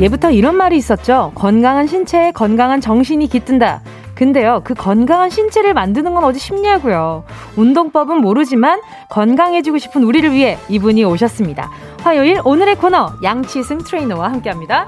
[0.00, 1.32] 예부터 이런 말이 있었죠.
[1.34, 3.82] 건강한 신체에 건강한 정신이 깃든다.
[4.14, 7.24] 근데요, 그 건강한 신체를 만드는 건 어디 쉽냐고요.
[7.56, 11.70] 운동법은 모르지만 건강해지고 싶은 우리를 위해 이분이 오셨습니다.
[12.02, 14.86] 화요일 오늘의 코너 양치승 트레이너와 함께합니다.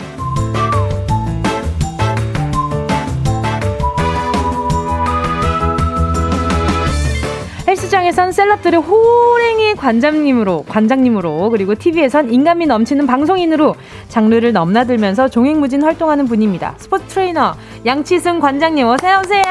[8.02, 13.74] 헬스장에선 celeb들의 호랭이 관장님으로, 관장님으로, 그리고 TV에선 인간미 넘치는 방송인으로
[14.08, 16.74] 장르를 넘나들면서 종횡무진 활동하는 분입니다.
[16.78, 17.54] 스포츠 트레이너
[17.86, 19.42] 양치승 관장님, 어서 오세요.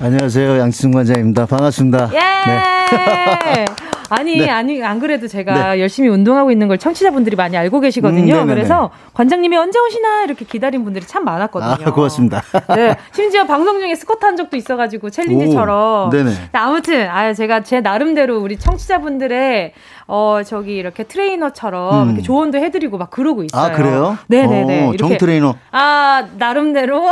[0.00, 0.58] 안녕하세요.
[0.58, 1.46] 양치승 관장입니다.
[1.46, 2.10] 반갑습니다.
[2.12, 2.18] 예!
[2.50, 3.64] 네.
[4.10, 4.48] 아니, 네.
[4.48, 5.80] 아니, 안 그래도 제가 네.
[5.80, 8.42] 열심히 운동하고 있는 걸 청취자분들이 많이 알고 계시거든요.
[8.42, 11.86] 음, 그래서 관장님이 언제 오시나 이렇게 기다린 분들이 참 많았거든요.
[11.86, 12.42] 아, 고맙습니다.
[12.74, 12.96] 네.
[13.12, 16.08] 심지어 방송 중에 스쿼트 한 적도 있어가지고 challenge처럼.
[16.08, 16.30] 오, 네네.
[16.52, 19.72] 아무튼, 아, 제가 제 나름대로 우리 청취자분들의
[20.06, 22.06] 어 저기 이렇게 트레이너처럼 음.
[22.08, 23.62] 이렇게 조언도 해드리고 막 그러고 있어요.
[23.62, 24.18] 아 그래요?
[24.26, 24.88] 네네네.
[24.88, 25.54] 오, 정 트레이너.
[25.70, 27.02] 아 나름대로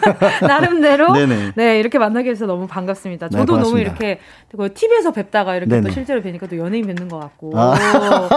[0.40, 1.52] 나름대로 네네.
[1.56, 3.28] 네 이렇게 만나게 돼서 너무 반갑습니다.
[3.28, 4.20] 네, 저도 네, 너무 이렇게
[4.74, 5.82] TV에서 뵙다가 이렇게 네네.
[5.82, 7.74] 또 실제로 뵈니까 또 연예인 뵙는 것 같고 아.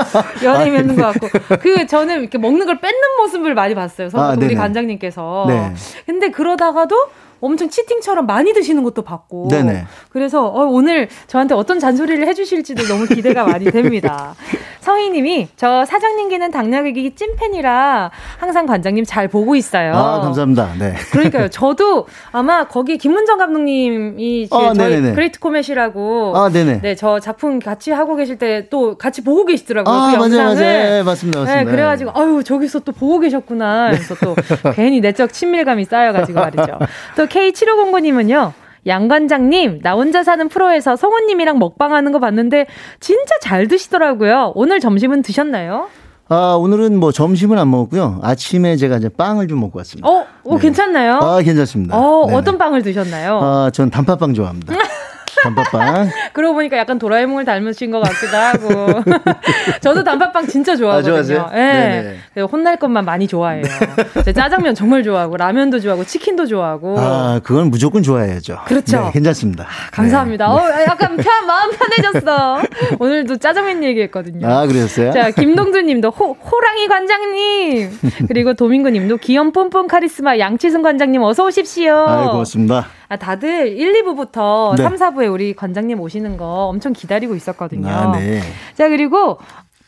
[0.43, 4.09] 연예인 뵙는 것 같고 그 저는 이렇게 먹는 걸 뺏는 모습을 많이 봤어요.
[4.13, 5.45] 아, 우리 관장님께서.
[5.47, 5.73] 네.
[6.05, 6.95] 근데 그러다가도
[7.41, 9.47] 엄청 cheating처럼 많이 드시는 것도 봤고.
[9.49, 9.85] 네네.
[10.09, 14.33] 그래서 어, 오늘 저한테 어떤 잔소리를 해주실지도 너무 기대가 많이 됩니다.
[14.81, 19.93] 성희님이 저 사장님 귀는 당나귀 귀 찐팬이라 항상 관장님 잘 보고 있어요.
[19.93, 20.69] 아 감사합니다.
[20.79, 20.95] 네.
[21.11, 21.49] 그러니까요.
[21.49, 25.13] 저도 아마 거기 김문정 감독님이 아, 저희 네네네.
[25.13, 26.79] Great Comet이라고 아 네네.
[26.81, 29.93] 네저 작품 같이 하고 계실 때 또 같이 보고 계시더라고요.
[29.93, 30.55] 아, 그 맞아요, 영상을.
[30.55, 30.55] 맞아요.
[30.55, 31.63] 네, 맞습니다, 맞습니다.
[31.63, 33.91] 네, 그래가지고 아유 저기서 또 보고 계셨구나.
[33.91, 34.35] 그래서 또
[34.73, 36.79] 괜히 내적 친밀감이 쌓여가지고 말이죠.
[37.15, 38.53] 또 K7509님은요.
[38.87, 42.65] 양관장님, 나 혼자 사는 프로에서 성우님이랑 먹방하는 거 봤는데
[42.99, 44.53] 진짜 잘 드시더라고요.
[44.55, 45.87] 오늘 점심은 드셨나요?
[46.29, 48.19] 아, 오늘은 뭐 점심은 안 먹었고요.
[48.23, 50.09] 아침에 제가 이제 빵을 좀 먹고 왔습니다.
[50.09, 50.61] 어, 어 네.
[50.61, 51.19] 괜찮나요?
[51.21, 51.97] 아, 괜찮습니다.
[51.97, 53.39] 어, 어떤 빵을 드셨나요?
[53.41, 54.73] 아, 전 단팥빵 좋아합니다.
[55.43, 56.09] 단팥빵.
[56.33, 59.03] 그러고 보니까 약간 도라에몽을 닮으신 것 같기도 하고.
[59.81, 61.41] 저도 단팥빵 진짜 좋아하거든요.
[61.41, 62.17] 아, 네.
[62.35, 62.41] 네.
[62.41, 63.63] 혼날 것만 많이 좋아해요.
[64.35, 66.95] 짜장면 정말 좋아하고 라면도 좋아하고 치킨도 좋아하고.
[66.99, 68.59] 아, 그건 무조건 좋아해야죠.
[68.65, 69.05] 그렇죠.
[69.05, 69.63] 네, 괜찮습니다.
[69.65, 70.47] 아, 감사합니다.
[70.47, 70.53] 네.
[70.53, 72.61] 어, 약간 편 마음 편해졌어.
[72.99, 74.47] 오늘도 짜장면 얘기했거든요.
[74.47, 75.11] 아, 그랬어요?
[75.11, 77.89] 자, 김동준 님도 호, 호랑이 관장님.
[78.27, 81.93] 그리고 도민구 님도 귀염 뽐뽐 카리스마 양치승 관장님 어서 오십시오.
[81.93, 82.87] 아, 고맙습니다.
[83.11, 84.83] 아, 다들 1, 2부부터 네.
[84.83, 87.89] 3, 4부에 우리 관장님 오시는 거 엄청 기다리고 있었거든요.
[87.89, 88.39] 아, 네.
[88.73, 89.37] 자, 그리고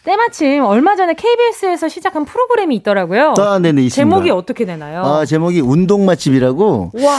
[0.03, 3.35] 때마침 얼마 전에 KBS에서 시작한 프로그램이 있더라고요.
[3.37, 3.95] 아, 네네, 있습니다.
[3.95, 5.03] 제목이 어떻게 되나요?
[5.03, 6.91] 아, 제목이 운동 맛집이라고.
[6.95, 7.17] 와.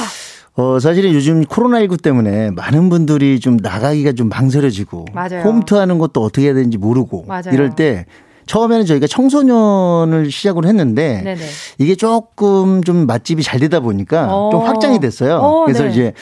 [0.56, 5.06] 어, 사실은 요즘 코로나19 때문에 많은 분들이 좀 나가기가 좀 망설여지고.
[5.14, 5.40] 맞아요.
[5.42, 7.24] 홈트 하는 것도 어떻게 해야 되는지 모르고.
[7.26, 7.50] 맞아요.
[7.50, 8.04] 이럴 때
[8.46, 11.40] 처음에는 저희가 청소년을 시작으로 했는데 네네.
[11.78, 14.50] 이게 조금 좀 맛집이 잘 되다 보니까 어.
[14.50, 15.36] 좀 확장이 됐어요.
[15.36, 15.90] 어, 그래서 네.
[15.90, 16.12] 이제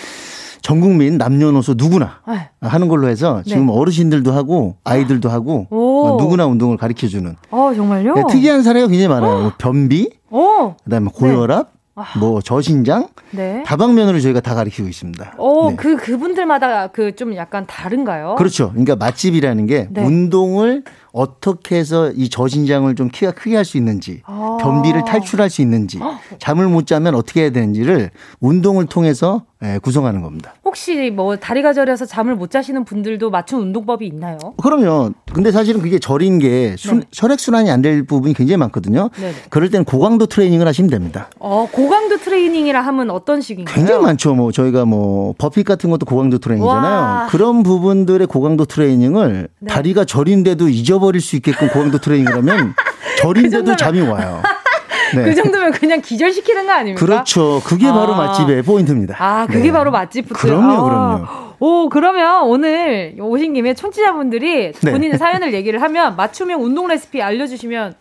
[0.62, 2.48] 전 국민 남녀노소 누구나 네.
[2.60, 3.72] 하는 걸로 해서 지금 네.
[3.72, 6.16] 어르신들도 하고 아이들도 하고 오.
[6.20, 7.36] 누구나 운동을 가르쳐 주는.
[7.50, 8.14] 어, 정말요?
[8.14, 9.40] 네, 특이한 사례가 굉장히 많아요.
[9.42, 10.74] 뭐 변비, 오.
[10.84, 12.04] 그다음에 고혈압, 아.
[12.20, 13.64] 뭐 저신장 네.
[13.66, 15.34] 다방면으로 저희가 다 가르치고 있습니다.
[15.36, 15.76] 오, 네.
[15.76, 18.36] 그 그분들마다 그 좀 약간 다른가요?
[18.38, 18.70] 그렇죠.
[18.70, 20.02] 그러니까 맛집이라는 게 네.
[20.04, 24.58] 운동을 어떻게 해서 이 저신장을 좀 키가 크게 할 수 있는지, 아.
[24.60, 26.18] 변비를 탈출할 수 있는지, 아.
[26.38, 28.10] 잠을 못 자면 어떻게 해야 되는지를
[28.40, 30.54] 운동을 통해서 예, 구성하는 겁니다.
[30.64, 34.36] 혹시 뭐 다리가 저려서 잠을 못 자시는 분들도 맞춤 운동법이 있나요?
[34.60, 35.12] 그럼요.
[35.32, 37.00] 근데 사실은 그게 저린 게 네.
[37.14, 39.10] 혈액 순환이 안 될 부분이 굉장히 많거든요.
[39.14, 39.34] 네네.
[39.50, 41.30] 그럴 때는 고강도 트레이닝을 하시면 됩니다.
[41.38, 43.74] 어, 고강도 트레이닝이라 하면 어떤 식인가요?
[43.74, 44.34] 굉장히 많죠.
[44.34, 46.92] 뭐 저희가 뭐 버핏 같은 것도 고강도 트레이닝이잖아요.
[47.00, 47.26] 와.
[47.30, 49.66] 그런 부분들의 고강도 트레이닝을 네.
[49.68, 52.74] 다리가 저린데도 잊어 버릴 수 있게끔 고강도 트레이닝을 하면
[53.18, 54.42] 저린데도 그 잠이 와요.
[55.14, 55.24] 네.
[55.24, 57.04] 그 정도면 그냥 기절시키는 거 아닙니까?
[57.04, 57.60] 그렇죠.
[57.66, 57.92] 그게 아.
[57.92, 59.14] 바로 맛집의 포인트입니다.
[59.18, 59.72] 아, 그게 네.
[59.72, 60.40] 바로 맛집 푸드.
[60.40, 60.82] 그럼요, 아.
[60.84, 61.26] 그럼요.
[61.58, 64.90] 오, 그러면 오늘 오신 김에 청취자분들이 네.
[64.90, 67.94] 본인의 사연을 얘기를 하면 맞춤형 운동 레시피 알려주시면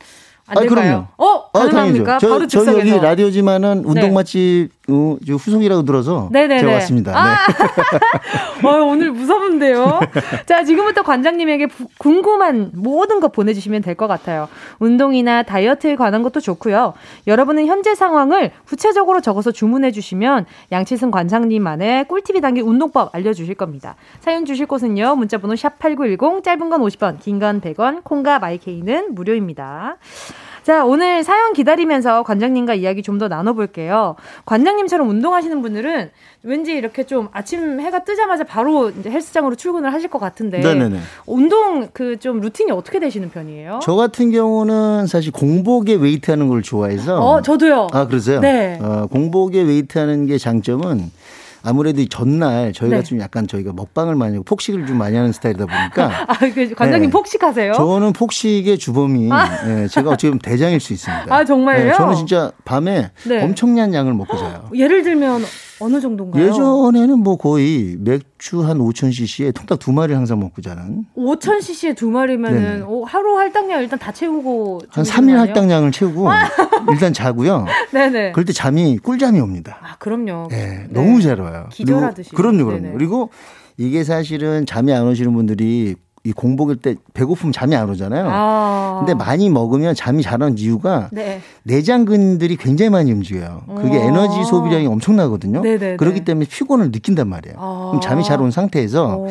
[0.47, 0.81] 안 될까요?
[0.81, 1.07] 아, 그럼요.
[1.17, 2.15] 어, 가능합니까?
[2.15, 4.09] 아, 바로 저, 저희 여기 라디오지만은 운동 네.
[4.09, 6.59] 맛집 어, 후속이라고 들어서 네네네.
[6.61, 7.11] 제가 왔습니다.
[7.15, 7.37] 아!
[8.61, 8.67] 네.
[8.67, 9.99] 어, 오늘 무서운데요.
[10.45, 14.47] 자, 지금부터 관장님에게 부, 궁금한 모든 것 보내주시면 될 것 같아요.
[14.79, 16.93] 운동이나 다이어트에 관한 것도 좋고요.
[17.27, 23.95] 여러분은 현재 상황을 구체적으로 적어서 주문해 주시면 양치승 관장님만의 꿀팁이 담긴 운동법 알려주실 겁니다.
[24.21, 25.15] 사연 주실 곳은요.
[25.17, 29.97] 문자번호 샵 8910 짧은 건 50원, 긴 건 100원, 콩과 마이케이는 무료입니다.
[30.63, 34.15] 자, 오늘 사연 기다리면서 관장님과 이야기 좀 더 나눠볼게요.
[34.45, 36.09] 관장님처럼 운동하시는 분들은
[36.43, 40.59] 왠지 이렇게 좀 아침 해가 뜨자마자 바로 이제 헬스장으로 출근을 하실 것 같은데.
[40.59, 40.97] 네네네.
[41.27, 43.79] 운동 그 좀 루틴이 어떻게 되시는 편이에요?
[43.83, 47.19] 저 같은 경우는 사실 공복에 웨이트 하는 걸 좋아해서.
[47.19, 47.87] 어, 저도요.
[47.91, 48.39] 아, 그러세요?
[48.39, 48.79] 네.
[48.81, 51.11] 어, 공복에 웨이트 하는 게 장점은
[51.63, 53.03] 아무래도 전날 저희가 네.
[53.03, 56.25] 좀 약간 저희가 먹방을 많이 하고 폭식을 좀 많이 하는 스타일이다 보니까.
[56.27, 57.11] 아, 그 관장님 네.
[57.11, 57.73] 폭식하세요?
[57.73, 59.65] 저는 폭식의 주범이 아.
[59.65, 61.25] 네, 제가 어떻게 보면 대장일 수 있습니다.
[61.29, 61.85] 아, 정말요?
[61.85, 63.43] 네, 저는 진짜 밤에 네.
[63.43, 64.69] 엄청난 양을 먹고 자요.
[64.73, 65.43] 예를 들면
[65.81, 66.45] 어느 정도인가요?
[66.47, 71.05] 예전에는 뭐 거의 맥주 한 5,000cc에 통닭 두 마리 항상 먹고 자는.
[71.17, 76.27] 5,000cc에 두 마리면은 오, 하루 할당량 일단 다 채우고 한 3일 할당량을 채우고
[76.91, 77.65] 일단 자고요.
[77.91, 78.31] 네네.
[78.33, 79.77] 그럴 때 잠이 꿀잠이 옵니다.
[79.81, 80.47] 아, 그럼요.
[80.49, 81.67] 네, 너무 잘 와요.
[81.71, 82.31] 기절하듯이.
[82.31, 82.81] 그럼요, 그럼요.
[82.81, 82.93] 네네.
[82.93, 83.29] 그리고
[83.77, 88.27] 이게 사실은 잠이 안 오시는 분들이 이 공복일 때 배고프면 잠이 안 오잖아요.
[88.29, 88.97] 아.
[88.99, 91.41] 근데 많이 먹으면 잠이 잘 오는 이유가 네.
[91.63, 93.63] 내장근들이 굉장히 많이 움직여요.
[93.77, 94.03] 그게 아.
[94.03, 95.61] 에너지 소비량이 엄청나거든요.
[95.61, 95.97] 네네네.
[95.97, 97.55] 그렇기 때문에 피곤을 느낀단 말이에요.
[97.59, 97.87] 아.
[97.89, 99.27] 그럼 잠이 잘 온 상태에서 오.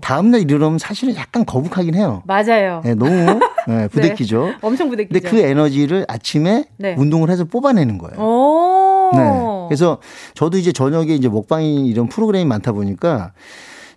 [0.00, 2.22] 다음날 일어나면 사실은 약간 거북하긴 해요.
[2.26, 2.80] 맞아요.
[2.84, 3.10] 네, 너무
[3.68, 4.44] 네, 부대끼죠.
[4.46, 4.54] 네.
[4.62, 5.20] 엄청 부대끼죠.
[5.20, 6.94] 근데 그 에너지를 아침에 네.
[6.98, 8.18] 운동을 해서 뽑아내는 거예요.
[8.18, 9.10] 오.
[9.14, 9.20] 네.
[9.68, 9.98] 그래서
[10.34, 13.32] 저도 이제 저녁에 이제 먹방이 이런 프로그램이 많다 보니까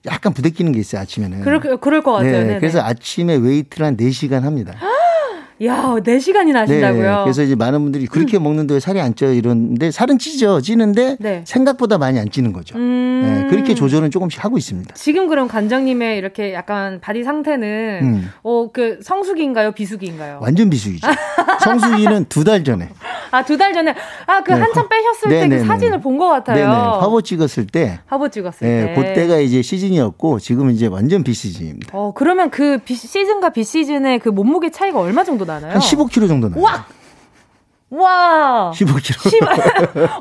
[0.06, 1.42] 약간 부대끼는 게 있어요, 아침에는.
[1.42, 2.46] 그럴, 그럴 것 같아요.
[2.46, 4.74] 네, 그래서 아침에 웨이트를 한 4시간 합니다.
[5.64, 7.10] 야, 4시간이나 하신다고요?
[7.18, 8.44] 네, 그래서 이제 많은 분들이 그렇게 음.
[8.44, 9.32] 먹는데 왜 살이 안 쪄요?
[9.34, 10.60] 이러는데 살은 찌죠.
[10.60, 11.44] 찌는데 네.
[11.48, 12.76] 생각보다 많이 안 찌는 거죠.
[12.78, 13.22] 음.
[13.24, 14.94] 네, 그렇게 조절은 조금씩 하고 있습니다.
[14.96, 18.32] 지금 그럼 관장님의 이렇게 약간 바디 상태는 음.
[18.42, 19.72] 어, 그 성수기인가요?
[19.74, 20.40] 비수기인가요?
[20.42, 21.08] 완전 비수기죠.
[21.62, 22.90] 성수기는 두 달 전에.
[23.34, 23.96] 아, 두 달 전에.
[24.28, 24.60] 아, 그 네.
[24.62, 26.56] 한참 빼셨을 때 그 사진을 본 것 같아요.
[26.58, 26.68] 네네.
[26.72, 28.00] 화보 찍었을 때.
[28.06, 28.96] 화보 찍었을 네, 때.
[28.96, 31.98] 그때가 이제 시즌이었고 지금은 이제 완전 비시즌입니다.
[31.98, 35.74] 어, 그러면 그 시즌과 비시즌의 그 몸무게 차이가 얼마 정도 나나요?
[35.74, 36.62] 한 15kg 정도 나요.
[36.62, 36.86] 와!
[37.90, 38.72] 와!
[38.76, 39.30] 15kg.
[39.30, 39.40] 10,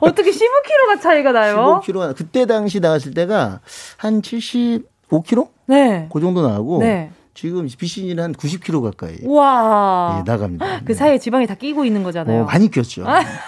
[0.01, 1.81] 어떻게 15kg가 차이가 나요?
[1.85, 2.17] 15kg.
[2.17, 3.61] 그때 당시 나왔을 때가
[3.99, 5.49] 한 75kg?
[5.67, 6.09] 네.
[6.13, 6.79] 그 정도 나오고.
[6.81, 7.11] 네.
[7.35, 10.81] 지금 비시즌 한 90kg 가까이 와 예, 나갑니다.
[10.81, 10.95] 그 네.
[10.95, 12.43] 사이에 지방이 다 끼고 있는 거잖아요.
[12.43, 13.07] 어, 많이 꼈죠.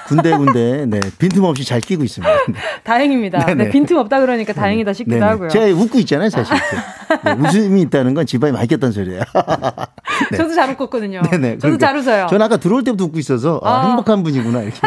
[0.09, 2.33] 군데군데 네, 빈틈없이 잘 끼고 있습니다.
[2.49, 2.55] 네.
[2.83, 3.55] 다행입니다.
[3.55, 5.27] 네, 빈틈 없다 그러니까 다행이다 싶기도 네네.
[5.27, 5.49] 하고요.
[5.51, 6.57] 제가 웃고 있잖아요, 사실.
[7.25, 9.21] 네, 웃음이 있다는 건 지방이 많이 꼈다는 소리예요.
[10.31, 10.37] 네.
[10.39, 11.21] 저도 잘 웃었거든요.
[11.31, 11.59] 네네.
[11.59, 12.27] 저도 그러니까 잘 웃어요.
[12.31, 13.87] 전 아까 들어올 때부터 웃고 있어서 아, 아.
[13.89, 14.81] 행복한 분이구나 이렇게.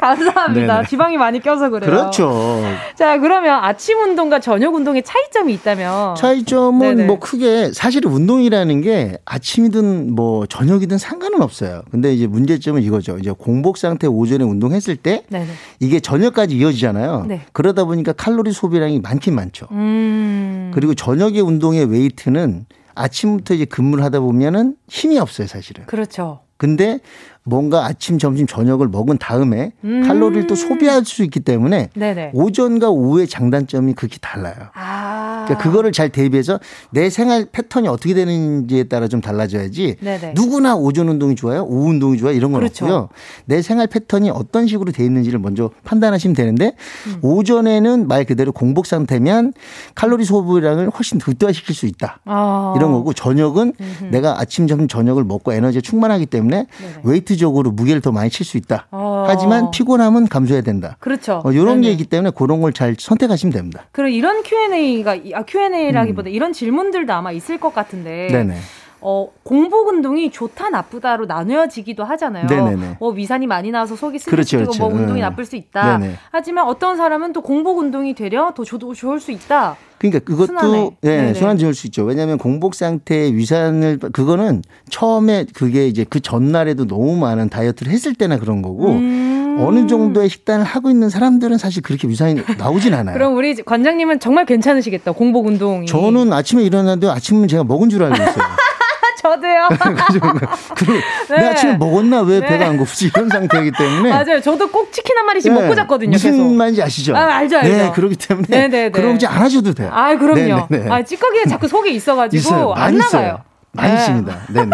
[0.00, 0.74] 감사합니다.
[0.76, 0.88] 네네.
[0.88, 1.90] 지방이 많이 껴서 그래요.
[1.90, 2.62] 그렇죠.
[2.94, 7.06] 자 그러면 아침 운동과 저녁 운동의 차이점이 있다면 차이점은 네네.
[7.06, 11.82] 뭐 크게 사실 운동이라는 게 아침이든 뭐 저녁이든 상관은 없어요.
[11.90, 13.18] 근데 이제 문제점은 이거죠.
[13.18, 15.46] 이제 공복 상태 오전에 운동했을 때 네네.
[15.80, 17.26] 이게 저녁까지 이어지잖아요.
[17.28, 17.42] 네.
[17.52, 19.66] 그러다 보니까 칼로리 소비량이 많긴 많죠.
[19.72, 20.70] 음.
[20.74, 25.84] 그리고 저녁에 운동의 웨이트는 아침부터 이제 근무를 하다 보면은 힘이 없어요, 사실은.
[25.86, 26.40] 그렇죠.
[26.56, 27.00] 근데
[27.48, 30.02] 뭔가 아침, 점심, 저녁을 먹은 다음에 음.
[30.04, 32.32] 칼로리를 또 소비할 수 있기 때문에 네네.
[32.34, 34.54] 오전과 오후의 장단점이 극히 달라요.
[34.74, 35.44] 아.
[35.46, 36.58] 그러니까 그거를 잘 대비해서
[36.90, 40.32] 내 생활 패턴이 어떻게 되는지에 따라 좀 달라져야지 네네.
[40.34, 42.84] 누구나 오전 운동이 좋아요, 오후 운동이 좋아요 이런 건 그렇죠.
[42.84, 43.08] 없고요.
[43.44, 46.74] 내 생활 패턴이 어떤 식으로 돼 있는지를 먼저 판단하시면 되는데
[47.06, 47.18] 음.
[47.22, 49.52] 오전에는 말 그대로 공복 상태면
[49.94, 52.18] 칼로리 소비량을 훨씬 극대화시킬 수 있다.
[52.24, 52.74] 아.
[52.76, 54.04] 이런 거고 저녁은 음흠.
[54.10, 56.94] 내가 아침, 점심, 저녁을 먹고 에너지가 충만하기 때문에 네네.
[57.04, 58.86] 웨이트 적으로 무게를 더 많이 칠 수 있다.
[58.90, 59.24] 아.
[59.28, 60.96] 하지만 피곤함은 감소해야 된다.
[61.00, 61.42] 그렇죠.
[61.44, 63.84] 어, 이런 게 있기 때문에 그런 걸 잘 선택하시면 됩니다.
[63.92, 66.32] 그럼 이런 Q&A가 아, Q&A라기보다 음.
[66.34, 68.28] 이런 질문들도 아마 있을 것 같은데.
[68.30, 68.56] 네네.
[69.00, 72.46] 어, 공복 운동이 좋다 나쁘다로 나뉘어지기도 하잖아요.
[72.46, 72.96] 네네네.
[72.98, 74.82] 뭐 위산이 많이 나와서 속이 쓰리고 그렇죠, 그렇죠.
[74.82, 75.26] 뭐 운동이 네.
[75.26, 75.98] 나쁠 수 있다.
[75.98, 76.14] 네네.
[76.32, 79.76] 하지만 어떤 사람은 또 공복 운동이 되려 더 좋, 좋을 수 있다.
[79.98, 82.04] 그러니까 그것도 예, 순환 지을 수 있죠.
[82.04, 88.38] 왜냐하면 공복 상태의 위산을 그거는 처음에 그게 이제 그 전날에도 너무 많은 다이어트를 했을 때나
[88.38, 89.56] 그런 거고 음.
[89.58, 93.14] 어느 정도의 식단을 하고 있는 사람들은 사실 그렇게 위산이 나오진 않아요.
[93.14, 95.12] 그럼 우리 관장님은 정말 괜찮으시겠다.
[95.12, 95.86] 공복 운동이.
[95.86, 98.44] 저는 아침에 일어나도 아침은 제가 먹은 줄 알고 있어요.
[99.22, 99.68] 저도요.
[101.28, 101.36] 네.
[101.38, 102.46] 내 아침에 먹었나 왜 네.
[102.46, 104.40] 배가 안 고프지 이런 상태이기 때문에 맞아요.
[104.40, 105.60] 저도 꼭 치킨 한 마리씩 네.
[105.60, 106.10] 먹고 잤거든요.
[106.10, 106.54] 무슨 계속.
[106.54, 107.16] 말인지 아시죠?
[107.16, 107.68] 아, 알죠, 알죠.
[107.68, 108.90] 네, 그렇기 때문에 네네네.
[108.90, 109.90] 그러지 않아셔도 돼요.
[109.92, 110.66] 아, 그럼요.
[110.68, 110.90] 네네네.
[110.90, 112.72] 아, 찌꺼기에 자꾸 속에 있어가지고 있어요.
[112.72, 113.20] 안 나가요.
[113.22, 113.38] 있어요.
[113.76, 113.98] 많이 네.
[114.00, 114.38] 있습니다.
[114.52, 114.70] 네네.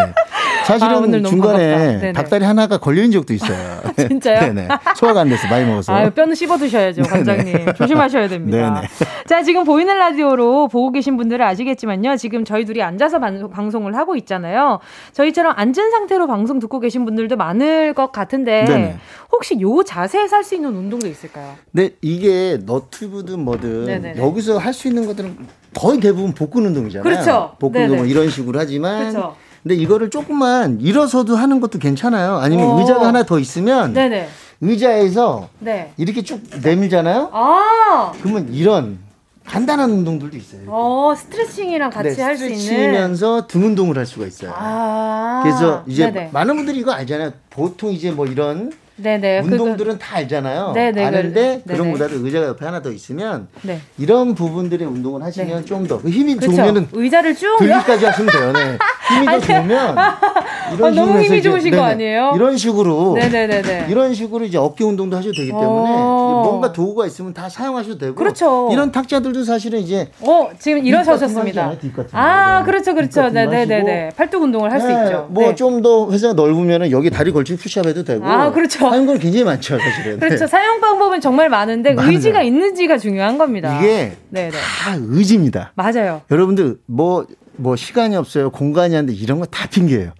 [0.64, 3.80] 사실은 아, 중간에 닭다리 하나가 걸린 적도 있어요.
[3.96, 4.40] 진짜요?
[4.54, 4.68] 네네.
[4.96, 5.92] 소화가 안 돼서 많이 먹어서.
[5.92, 7.74] 아, 뼈는 씹어 드셔야죠, 관장님.
[7.74, 8.74] 조심하셔야 됩니다.
[8.74, 8.88] 네네.
[9.26, 12.16] 자, 지금 보이는 라디오로 보고 계신 분들은 아시겠지만요.
[12.16, 14.78] 지금 저희 둘이 앉아서 반, 방송을 하고 있잖아요.
[15.12, 18.96] 저희처럼 앉은 상태로 방송 듣고 계신 분들도 많을 것 같은데 네네.
[19.32, 21.54] 혹시 요 자세에 살 수 있는 운동도 있을까요?
[21.72, 24.20] 네, 이게 너튜브든 뭐든 네네네.
[24.22, 25.36] 여기서 할 수 있는 것들은
[25.74, 27.02] 거의 대부분 복근 운동이잖아요.
[27.02, 27.56] 그렇죠.
[27.58, 29.36] 복근 운동 이런 식으로 하지만 그렇죠.
[29.62, 32.36] 근데 이거를 조금만 일어서도 하는 것도 괜찮아요.
[32.36, 32.80] 아니면 오.
[32.80, 34.28] 의자가 하나 더 있으면 네네.
[34.60, 35.92] 의자에서 네.
[35.96, 37.30] 이렇게 쭉 내밀잖아요.
[37.32, 38.12] 아.
[38.20, 38.98] 그러면 이런
[39.44, 40.62] 간단한 운동들도 있어요.
[40.68, 42.58] 어, 스트레칭이랑 같이 네, 할수 있는.
[42.58, 44.52] 스트레칭이면서 등 운동을 할 수가 있어요.
[44.54, 45.40] 아.
[45.42, 46.30] 그래서 이제 네네.
[46.32, 47.32] 많은 분들이 이거 알잖아요.
[47.50, 48.72] 보통 이제 뭐 이런
[49.02, 49.40] 네네.
[49.40, 50.72] 운동들은 다 알잖아요.
[50.74, 51.04] 네네.
[51.04, 53.80] 아는데 그, 그런 보다도 의자가 옆에 하나 더 있으면 네.
[53.98, 55.64] 이런 부분들의 운동을 하시면 네.
[55.64, 56.52] 좀더 그 힘이 그쵸.
[56.52, 58.52] 좋으면은 의자를 쭉 들기까지 하시면 돼요.
[58.52, 58.78] 네.
[59.08, 59.96] 힘이 더 좋으면
[60.74, 61.76] 이런 아, 너무 힘이 좋으신 네네.
[61.76, 62.32] 거 아니에요?
[62.36, 63.86] 이런 식으로 네네네.
[63.90, 66.42] 이런 식으로 이제 어깨 운동도 하셔도 되기 때문에 어.
[66.44, 68.68] 뭔가 도구가 있으면 다 사용하셔도 되고 그렇죠.
[68.72, 71.72] 이런 탁자들도 사실은 이제 어 지금 일어서셨습니다.
[72.12, 72.64] 아 네.
[72.64, 75.04] 그렇죠 그렇죠 네네네 팔뚝 운동을 할수 네.
[75.04, 75.26] 있죠.
[75.30, 78.86] 뭐 좀 더 회사가 넓으면은 여기 다리 걸치고 푸시업해도 되고 아 그렇죠.
[78.86, 80.18] 하는 건 굉장히 많죠, 사실은.
[80.20, 80.46] 그렇죠.
[80.46, 82.12] 사용 방법은 정말 많은데 많아요.
[82.12, 83.78] 의지가 있는지가 중요한 겁니다.
[83.80, 84.50] 이게 네네.
[84.50, 85.72] 다 의지입니다.
[85.74, 86.20] 맞아요.
[86.30, 87.26] 여러분들 뭐
[87.56, 90.12] 뭐뭐 시간이 없어요, 공간이 안 돼, 이런 거 다 핑계예요.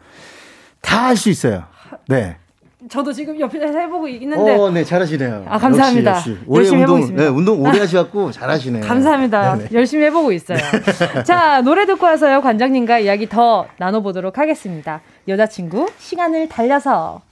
[0.81, 1.65] 다 할 수 있어요.
[2.09, 2.37] 네.
[2.91, 4.57] 저도 지금 옆에서 해보고 있는데.
[4.57, 5.45] 어, 네, 잘하시네요.
[5.49, 6.17] 아, 감사합니다.
[6.17, 6.45] 역시, 역시.
[6.53, 7.23] 열심히 운동, 해보고 있습니다.
[7.23, 8.85] 네, 운동 오래 하셔갖고 잘하시네요.
[8.85, 9.57] 감사합니다.
[9.57, 9.69] 네네.
[9.73, 10.59] 열심히 해보고 있어요.
[11.25, 15.01] 자, 노래 듣고 와서요, 관장님과 이야기 더 나눠보도록 하겠습니다.
[15.29, 17.23] 여자친구, 시간을 달려서.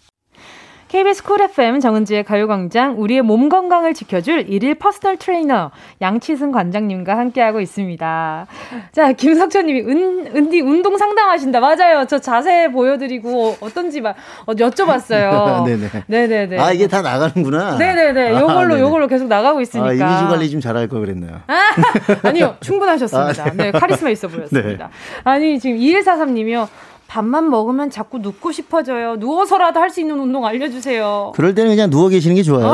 [0.91, 5.70] KBS 쿨 FM 정은지의 가요광장 우리의 몸 건강을 지켜줄 일일 퍼스널 트레이너
[6.03, 8.47] 양치승 관장님과 함께하고 있습니다.
[8.91, 12.07] 자 김석천님이 은 은디 운동 상담하신다 맞아요.
[12.09, 14.16] 저 자세 보여드리고 어떤지 막
[14.47, 15.62] 어, 여쭤봤어요.
[15.64, 15.88] 네네.
[16.09, 16.59] 네네네.
[16.59, 17.78] 아 이게 다 나가는구나.
[17.78, 18.34] 네네네.
[18.34, 19.91] 아, 요걸로 아, 요걸로 계속 나가고 있으니까.
[19.91, 21.41] 아, 이미지 관리 좀 잘할 걸 그랬네요.
[21.47, 23.45] 아, 니요 충분하셨습니다.
[23.45, 23.70] 아, 네.
[23.70, 24.88] 네 카리스마 있어 보였습니다.
[24.91, 25.22] 네.
[25.22, 26.66] 아니 지금 2143님이요.
[27.11, 29.17] 밥만 먹으면 자꾸 눕고 싶어져요.
[29.17, 31.33] 누워서라도 할 수 있는 운동 알려주세요.
[31.35, 32.73] 그럴 때는 그냥 누워 계시는 게 좋아요.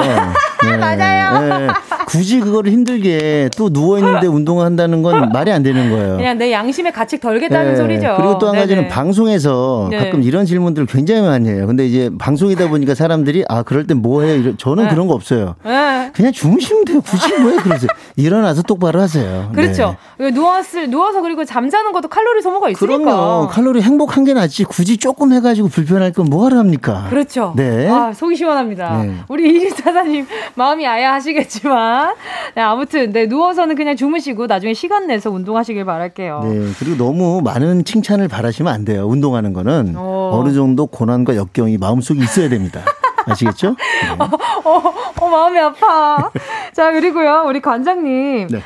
[0.63, 1.41] 네, 맞아요.
[1.67, 1.67] 네.
[2.07, 6.17] 굳이 그거를 힘들게 또 누워 있는데 운동을 한다는 건 말이 안 되는 거예요.
[6.19, 7.77] 그냥 내 양심에 가책 덜겠다는 네.
[7.77, 8.15] 소리죠.
[8.19, 9.97] 그리고 또 한 가지는 방송에서 네.
[9.99, 11.67] 가끔 이런 질문들을 굉장히 많이 해요.
[11.67, 14.55] 근데 이제 방송이다 보니까 사람들이 아 그럴 땐 뭐 해요?
[14.59, 14.91] 저는 네.
[14.91, 15.55] 그런 거 없어요.
[15.65, 16.11] 네.
[16.13, 17.01] 그냥 주무시면 돼요.
[17.01, 17.89] 굳이 뭐해 그러세요.
[18.17, 19.51] 일어나서 똑바로 하세요.
[19.55, 19.97] 그렇죠.
[20.21, 22.99] 누웠을 누워서 그리고 잠자는 것도 칼로리 소모가 있으니까.
[23.05, 23.49] 그럼요.
[23.49, 24.65] 칼로리 행복한 게 낫지.
[24.65, 27.07] 굳이 조금 해가지고 불편할 건 뭐하러 합니까?
[27.09, 27.55] 그렇죠.
[27.57, 27.89] 네.
[27.89, 29.03] 아, 속이 시원합니다.
[29.03, 29.15] 네.
[29.29, 32.15] 우리 이리사사님 마음이 아야 하시겠지만.
[32.55, 36.41] 네, 아무튼, 네, 누워서는 그냥 주무시고 나중에 시간 내서 운동하시길 바랄게요.
[36.45, 36.73] 네.
[36.79, 39.07] 그리고 너무 많은 칭찬을 바라시면 안 돼요.
[39.07, 40.01] 운동하는 거는 오.
[40.01, 40.41] 어.
[40.41, 42.83] 어느 정도 고난과 역경이 마음속에 있어야 됩니다.
[43.27, 43.71] 아시겠죠?
[43.71, 44.11] 네.
[44.19, 44.31] 어,
[44.65, 46.31] 어, 어, 마음이 아파.
[46.73, 48.49] 자, 그리고요, 우리 관장님.
[48.49, 48.61] 네.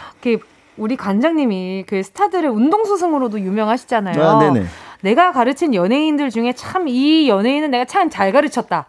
[0.81, 4.23] 우리 관장님이 그 스타들의 운동수승으로도 유명하시잖아요.
[4.23, 4.67] 아, 네네.
[5.03, 8.86] 내가 가르친 연예인들 중에 참 이 연예인은 내가 참 잘 가르쳤다.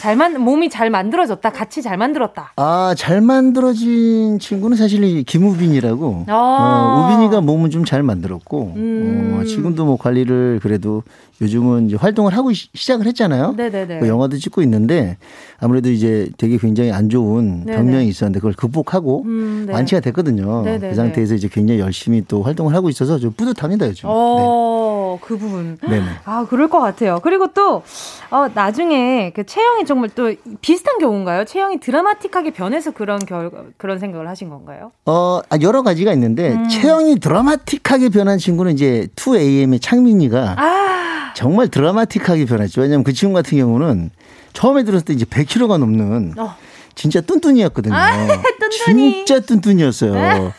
[0.00, 1.48] 잘만 몸이 잘 만들어졌다.
[1.50, 2.52] 같이 잘 만들었다.
[2.56, 6.24] 아, 잘 만들어진 친구는 사실 김우빈이라고.
[6.28, 11.02] 아~ 어, 우빈이가 몸은 좀 잘 만들었고 음~ 어, 지금도 뭐 관리를 그래도
[11.40, 13.52] 요즘은 이제 활동을 하고 시 작을 했잖아요.
[13.56, 14.00] 네네네.
[14.00, 15.18] 그 영화도 찍고 있는데
[15.58, 17.76] 아무래도 이제 되게 굉장히 안 좋은 네네.
[17.76, 19.72] 병명이 있었는데 그걸 극복하고 음, 네.
[19.74, 20.62] 완치가 됐거든요.
[20.62, 20.88] 네네네.
[20.90, 24.08] 그 상태에서 이제 굉장히 열심히 또 활동을 하고 있어서 좀 뿌듯합니다 요즘.
[24.10, 25.26] 어, 네.
[25.26, 25.76] 그 부분.
[25.82, 26.06] 네네.
[26.24, 27.20] 아 그럴 것 같아요.
[27.22, 27.82] 그리고 또
[28.30, 31.44] 어, 나중에 그 채영이 정말 또 비슷한 경우인가요?
[31.44, 34.90] 채영이 드라마틱하게 변해서 그런 결 그런 생각을 하신 건가요?
[35.04, 36.68] 어 아, 여러 가지가 있는데 음.
[36.68, 40.56] 채영이 드라마틱하게 변한 친구는 이제 2AM의 창민이가.
[40.58, 40.95] 아.
[41.36, 42.80] 정말 드라마틱하게 변했죠.
[42.80, 44.10] 왜냐하면 그 친구 같은 경우는
[44.54, 46.56] 처음에 들었을 때 이제 100kg가 넘는 어.
[46.94, 47.94] 진짜 뚠뚠이었거든요.
[47.94, 48.26] 아,
[48.72, 50.14] 진짜 뚠뚠이었어요.
[50.14, 50.52] 네.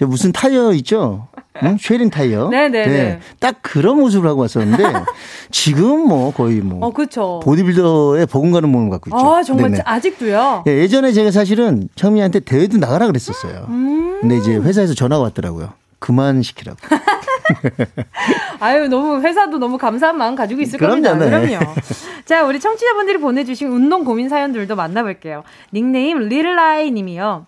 [0.00, 1.28] 무슨 타이어 있죠?
[1.62, 1.76] 응?
[1.80, 2.48] 쉐린 타이어.
[2.48, 2.86] 네네네.
[2.86, 3.04] 네, 네.
[3.04, 3.20] 네.
[3.38, 4.82] 딱 그런 모습을 하고 왔었는데
[5.52, 7.40] 지금 뭐 거의 뭐 어, 그쵸.
[7.44, 9.34] 보디빌더의 버금가는 몸을 갖고 있죠.
[9.36, 9.84] 아, 정말 네네.
[9.86, 10.64] 아직도요?
[10.66, 13.66] 예, 예전에 제가 사실은 청미한테 대회도 나가라 그랬었어요.
[13.68, 14.18] 음.
[14.20, 15.74] 근데 이제 회사에서 전화가 왔더라고요.
[16.00, 16.76] 그만 시키라고.
[18.60, 21.14] 아유, 너무 회사도 너무 감사한 마음 가지고 있을 겁니다.
[21.14, 21.26] 네.
[21.30, 21.74] 그럼요.
[22.24, 25.44] 자, 우리 청취자분들이 보내주신 운동 고민 사연들도 만나볼게요.
[25.72, 27.46] 닉네임 리라이 님이요.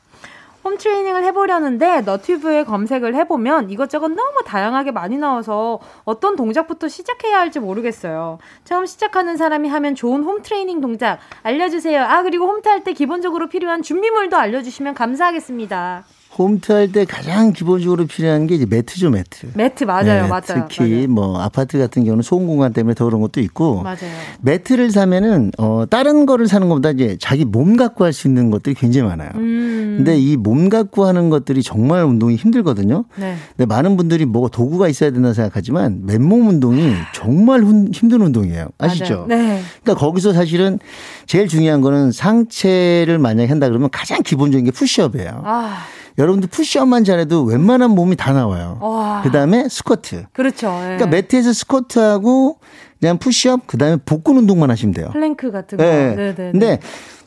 [0.62, 8.38] 홈트레이닝을 해보려는데 너튜브에 검색을 해보면 이것저것 너무 다양하게 많이 나와서 어떤 동작부터 시작해야 할지 모르겠어요.
[8.64, 12.03] 처음 시작하는 사람이 하면 좋은 홈트레이닝 동작 알려주세요.
[12.05, 16.05] 아 그리고 홈트 할 때 기본적으로 필요한 준비물도 알려주시면 감사하겠습니다.
[16.39, 19.49] 홈트 할 때 가장 기본적으로 필요한 게 이제 매트죠, 매트.
[19.55, 20.66] 매트 맞아요, 네, 맞아요.
[20.68, 21.09] 특히 맞아요.
[21.09, 23.83] 뭐 아파트 같은 경우는 소음 공간 때문에 더 그런 것도 있고.
[23.83, 23.99] 맞아요.
[24.41, 28.74] 매트를 사면은 어 다른 거를 사는 것보다 이제 자기 몸 갖고 할 수 있는 것들이
[28.74, 29.31] 굉장히 많아요.
[29.35, 29.95] 음.
[29.99, 33.05] 근데 이 몸 갖고 하는 것들이 정말 운동이 힘들거든요.
[33.16, 33.35] 네.
[33.57, 38.68] 근데 많은 분들이 뭐 도구가 있어야 된다 생각하지만 맨몸 운동이 정말 힘든 운동이에요.
[38.78, 39.26] 아시죠?
[39.28, 39.61] 네.
[39.83, 40.78] 그러니까 거기서 사실은
[41.26, 45.43] 제일 중요한 거는 상체를 만약에 한다 그러면 가장 기본적인 게 푸시업이에요.
[45.45, 45.78] 아.
[46.18, 48.78] 여러분들 푸시업만 잘해도 웬만한 몸이 다 나와요.
[49.22, 50.26] 그 다음에 스쿼트.
[50.32, 50.68] 그렇죠.
[50.68, 50.96] 예.
[50.96, 52.58] 그러니까 매트에서 스쿼트하고
[53.00, 55.08] 그냥 푸시업, 그 다음에 복근 운동만 하시면 돼요.
[55.12, 55.84] 플랭크 같은 거.
[55.84, 56.14] 네.
[56.14, 56.80] 네, 근데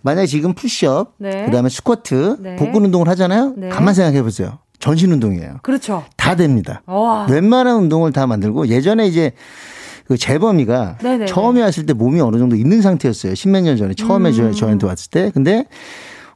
[0.04, 1.46] 만약에 지금 푸시업, 네.
[1.46, 2.56] 그 다음에 스쿼트, 네.
[2.58, 3.54] 복근 운동을 하잖아요.
[3.58, 3.70] 네.
[3.70, 4.60] 가만 생각해 보세요.
[4.80, 5.60] 전신 운동이에요.
[5.64, 6.04] 그렇죠.
[6.18, 6.82] 다 됩니다.
[6.86, 7.26] 와.
[7.30, 9.32] 웬만한 운동을 다 만들고 예전에 이제
[10.06, 11.26] 그 재범이가 네네네.
[11.26, 13.34] 네, 처음에 왔을 때 몸이 어느 정도 있는 상태였어요.
[13.34, 14.52] 십몇 년 전에 처음에 음.
[14.52, 15.32] 저한테 왔을 때.
[15.34, 15.66] 근데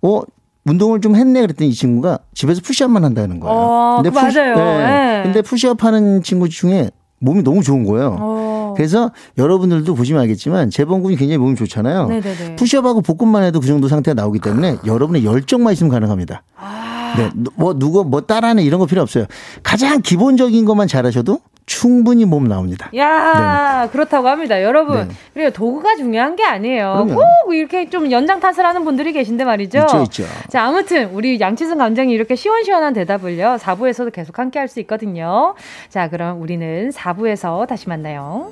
[0.01, 0.21] 어
[0.67, 3.55] 운동을 좀 했네 그랬더니 이 친구가 집에서 푸시업만 한다는 거예요.
[3.57, 4.55] 어, 근데 푸시, 맞아요.
[4.55, 4.77] 네.
[4.77, 5.23] 네.
[5.23, 8.17] 근데 푸시업 하는 친구 중에 몸이 너무 좋은 거예요.
[8.19, 8.73] 어.
[8.75, 12.07] 그래서 여러분들도 보시면 알겠지만 재봉근이 굉장히 몸이 좋잖아요.
[12.07, 12.55] 네네네.
[12.57, 16.43] 푸시업하고 복근만 해도 그 정도 상태가 나오기 때문에 여러분의 열정만 있으면 가능합니다.
[16.57, 17.13] 아.
[17.17, 19.25] 네, 뭐 누구 뭐 따라하는 이런 거 필요 없어요.
[19.63, 22.89] 가장 기본적인 것만 잘하셔도 충분히 몸 나옵니다.
[22.95, 23.91] 야 네.
[23.91, 24.63] 그렇다고 합니다.
[24.63, 25.13] 여러분, 네.
[25.33, 27.05] 그리고 도구가 중요한 게 아니에요.
[27.05, 27.15] 그럼요.
[27.45, 29.79] 꼭 이렇게 좀 연장 탓을 하는 분들이 계신데 말이죠.
[29.79, 30.23] 있죠, 있죠.
[30.49, 33.57] 자, 아무튼 우리 양치승 감장이 이렇게 시원시원한 대답을요.
[33.59, 35.53] 4부에서도 계속 함께 할 수 있거든요.
[35.89, 38.51] 자, 그럼 우리는 4부에서 다시 만나요.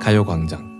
[0.00, 0.70] 가요광장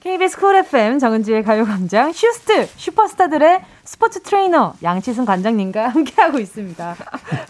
[0.00, 6.96] KBS 쿨 FM 정은지의 가요광장 슈스트 슈퍼스타들의 스포츠 트레이너 양치승 관장님과 함께하고 있습니다.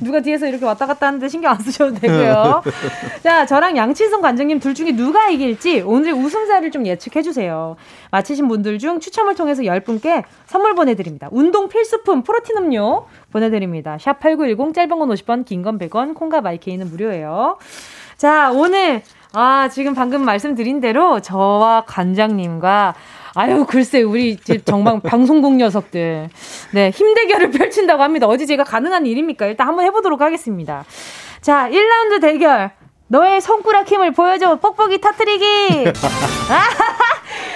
[0.02, 2.62] 누가 뒤에서 이렇게 왔다 갔다 하는데 신경 안 쓰셔도 되고요.
[3.24, 7.74] 자, 저랑 양치승 관장님 둘 중에 누가 이길지 오늘 우승자를 좀 예측해 주세요.
[8.12, 11.28] 맞히신 분들 중 추첨을 통해서 10분께 선물 보내드립니다.
[11.32, 13.96] 운동 필수품 프로틴 음료 보내드립니다.
[13.96, 17.58] 샵8910 짧은 건 50원, 긴 건 100원, 콩과 마이케이는 무료예요.
[18.16, 19.02] 자, 오늘
[19.36, 22.94] 아, 지금 방금 말씀드린 대로 저와 관장님과
[23.36, 26.28] 아유, 글쎄, 우리 집 정말 방송국 녀석들.
[26.72, 28.28] 네, 힘대결을 펼친다고 합니다.
[28.28, 29.46] 어디 제가 가능한 일입니까?
[29.46, 30.84] 일단 한번 해보도록 하겠습니다.
[31.40, 32.70] 자, 1라운드 대결.
[33.08, 34.60] 너의 손가락 힘을 보여줘.
[34.60, 35.44] 뻑뻑이 터트리기.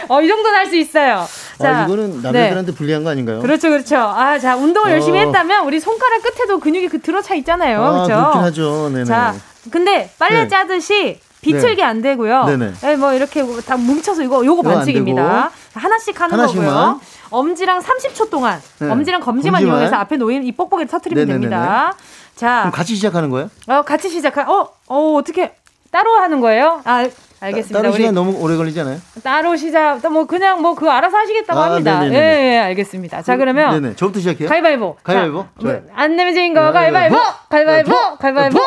[0.09, 1.21] 어, 이 정도는 할 수 있어요.
[1.21, 2.77] 아, 자, 아, 이거는 남자들한테 네.
[2.77, 3.41] 불리한 거 아닌가요?
[3.41, 3.97] 그렇죠, 그렇죠.
[3.99, 4.95] 아, 자, 운동을 어.
[4.95, 7.83] 열심히 했다면 우리 손가락 끝에도 근육이 그 들어차 있잖아요.
[7.83, 8.09] 아, 그렇죠?
[8.09, 8.89] 그렇긴 하죠.
[8.93, 9.05] 네네.
[9.05, 9.35] 자,
[9.71, 10.49] 근데 빨래 네.
[10.49, 11.83] 짜듯이 비틀기 네.
[11.83, 12.45] 안 되고요.
[12.45, 12.73] 네네.
[12.81, 15.51] 네, 뭐 이렇게 다 뭉쳐서 이거 요거 반칙입니다.
[15.75, 16.67] 하나씩 하는 하나씩만.
[16.67, 17.01] 거고요.
[17.31, 18.91] 엄지랑 30초 동안 네.
[18.91, 21.51] 엄지랑 검지만, 검지만, 이용해서 앞에 놓인 이 뽁뽁이를 터트리면 네네네네.
[21.51, 21.95] 됩니다.
[22.35, 23.51] 자, 그럼 같이 시작하는 거예요?
[23.67, 24.43] 어, 같이 시작하.
[24.51, 25.55] 어, 어 어떻게
[25.91, 26.81] 따로 하는 거예요?
[26.85, 27.07] 아,
[27.41, 27.81] 알겠습니다.
[27.83, 28.99] 따로 시간 너무 오래 걸리잖아요.
[29.23, 32.07] 따로 시작, 뭐 그냥 뭐 그 알아서 하시겠다고 아, 합니다.
[32.09, 32.15] 예,
[32.55, 33.23] 예, 알겠습니다.
[33.23, 33.97] 자, 그러면 네네.
[33.97, 34.49] 저부터 시작해요.
[34.49, 34.97] 가위바위보.
[35.03, 35.43] 가위바위보.
[35.43, 35.83] 자, 좋아요.
[35.95, 37.17] 안 내면 지인 거 가위바위보.
[37.49, 38.17] 가위바위보.
[38.19, 38.61] 가위바위보.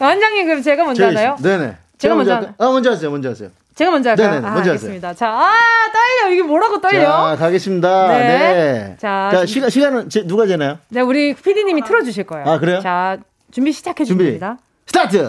[0.00, 1.36] 원장님 그럼 제가 먼저 하나요?
[1.42, 1.76] 네네.
[1.98, 2.34] 제가 먼저.
[2.34, 3.10] 아, 먼저 하세요.
[3.10, 3.50] 먼저 하세요.
[3.74, 4.28] 제가 먼저 할까요?
[4.30, 5.08] 네네, 먼저 아, 알겠습니다.
[5.08, 5.18] 하세요.
[5.18, 5.50] 자, 아,
[5.92, 6.32] 떨려.
[6.32, 7.02] 이게 뭐라고 떨려?
[7.02, 8.08] 자, 가겠습니다.
[8.08, 8.18] 네.
[8.18, 8.96] 네.
[9.00, 10.78] 자, 자 시간, 시간은 제, 누가 재나요?
[10.90, 12.46] 네, 우리 PD님이 틀어주실 거예요.
[12.48, 12.80] 아, 그래요?
[12.80, 13.18] 자,
[13.50, 14.58] 준비 시작해 주십니다.
[14.86, 15.28] 스타트!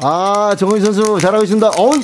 [0.00, 1.70] 아, 정은희 선수 잘하고 있습니다.
[1.76, 2.00] 어이,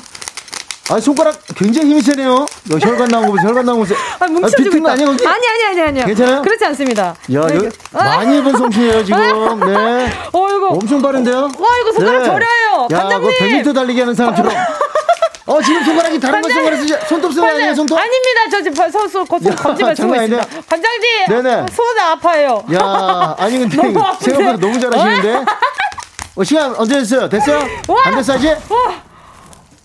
[0.91, 2.45] 아 손가락 굉장히 힘이 세네요.
[2.65, 3.49] 너 혈관 나온 거 보세요.
[3.49, 3.99] 혈관 나온 거 보세요.
[4.19, 4.93] 아, 뭉쳐지고 있다.
[4.93, 6.05] 아니, 아니, 아니, 아니, 아니.
[6.05, 6.43] 괜찮아요?
[6.43, 7.15] 그렇지 않습니다.
[7.33, 9.21] 야, 네, 여, 많이 해본 솜씨예요, 지금.
[9.61, 10.13] 네.
[10.33, 10.69] 어, 이거.
[10.69, 11.37] 엄청 빠른데요?
[11.37, 12.25] 와, 이거 손가락 네.
[12.27, 12.89] 저려요.
[12.91, 13.31] 야, 반장님.
[13.31, 14.53] 그 100m 달리기 하는 사람처럼.
[15.47, 17.99] 어 지금 손가락이 다른 거 손가락 쓰지 손톱 쓰는 거 아니에요 손톱?
[17.99, 18.75] 아닙니다 저 지금
[19.27, 23.77] 거친 검지만 쓰고 있습니다 반장님 네네 손 아파요 야 아니 근데
[24.21, 25.45] 생각보다 너무 잘하시는데
[26.37, 27.61] 어 시간 언제 됐어요 됐어요
[28.05, 28.49] 안 됐어 아직?
[28.49, 29.03] 와.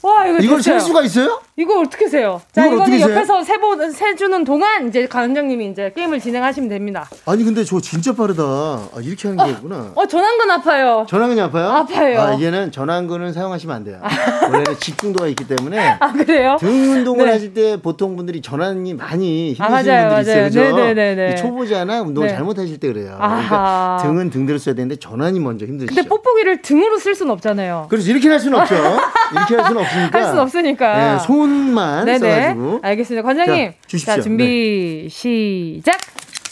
[0.01, 1.41] 와 이거 이걸 셀 수가 있어요?
[1.59, 2.41] 이거 어떻게 세요?
[2.53, 7.09] 자 이거는 옆에서 세보 세주는 동안 이제 관장님이 이제 게임을 진행하시면 됩니다.
[7.25, 8.43] 아니 근데 저 진짜 빠르다.
[8.43, 9.91] 아, 이렇게 하는 게구나.
[9.93, 11.05] 어 전완근 아파요.
[11.09, 11.67] 전완근이 아파요?
[11.67, 12.21] 아파요.
[12.21, 13.99] 아, 이제는 전완근은 사용하시면 안 돼요.
[14.43, 15.79] 원래는 집중도가 있기 때문에.
[15.99, 16.55] 아 그래요?
[16.61, 17.31] 등 운동을 네.
[17.33, 20.47] 하실 때 보통 분들이 전완이 많이 힘드시는 아, 맞아요, 분들이 맞아요.
[20.47, 20.65] 있어요.
[20.65, 20.77] 그죠?
[20.77, 21.35] 네네네.
[21.35, 22.35] 초보자나 운동을 네.
[22.35, 23.17] 잘못하실 때 그래요.
[23.19, 25.93] 그러니까 등은 등대로 써야 되는데 전완이 먼저 힘드시죠.
[25.93, 27.87] 근데 뽁뽁이를 등으로 쓸 수는 없잖아요.
[27.89, 28.75] 그래서 이렇게 할 수는 없죠.
[28.75, 30.15] 이렇게 할 수는 없으니까.
[30.17, 30.97] 할 수는 없으니까.
[30.97, 32.19] 네, 손만 네네.
[32.19, 32.79] 써가지고.
[32.83, 33.27] 알겠습니다.
[33.27, 33.73] 관장님.
[33.87, 35.09] 자, 자 준비 네.
[35.09, 35.95] 시작.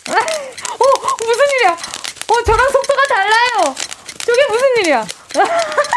[0.10, 1.72] 어 무슨 일이야?
[1.74, 3.76] 어 저랑 속도가 달라요.
[4.20, 5.06] 저게 무슨 일이야?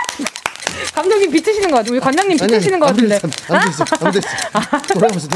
[0.94, 1.92] 감독님 비트시는 것 같아요.
[1.92, 3.20] 우리 관장님 비트시는 것 같은데.
[3.48, 4.28] 안 됐어, 안 됐어.
[4.94, 5.30] 돌아보세요,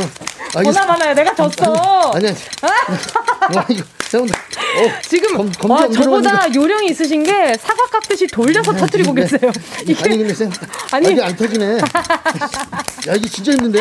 [0.53, 0.63] 돌아.
[0.63, 1.15] 보나 많아요.
[1.15, 2.13] 내가 졌어.
[2.15, 3.57] 아니, 아니.
[3.57, 4.35] 와, 이거, 잠깐만.
[4.39, 9.23] 어, 지금, 검, 검, 와, 저보다 요령이 있으신 게 사과 깎듯이 돌려서 네, 터뜨리고 네.
[9.23, 9.51] 계세요.
[9.83, 10.51] 이게, 아니, 근데 쌤.
[10.93, 11.79] 아니, 이게 안 터지네.
[13.09, 13.81] 야, 이게 진짜 힘든데?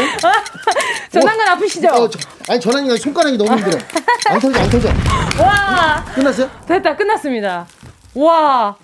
[1.11, 1.87] 전환관 아프시죠?
[1.89, 2.19] 어, 저,
[2.49, 3.79] 아니, 전환이 손가락이 너무 힘들어.
[4.27, 4.89] 안 터져, 안 터져.
[5.39, 6.05] 와.
[6.15, 6.49] 끝났어요?
[6.67, 7.67] 됐다, 끝났습니다.
[8.15, 8.75] 와.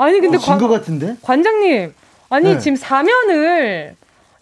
[0.00, 1.16] 아니 근데 어, 관, 같은데?
[1.20, 1.92] 관장님
[2.30, 2.58] 아니 네.
[2.58, 3.96] 지금 사면을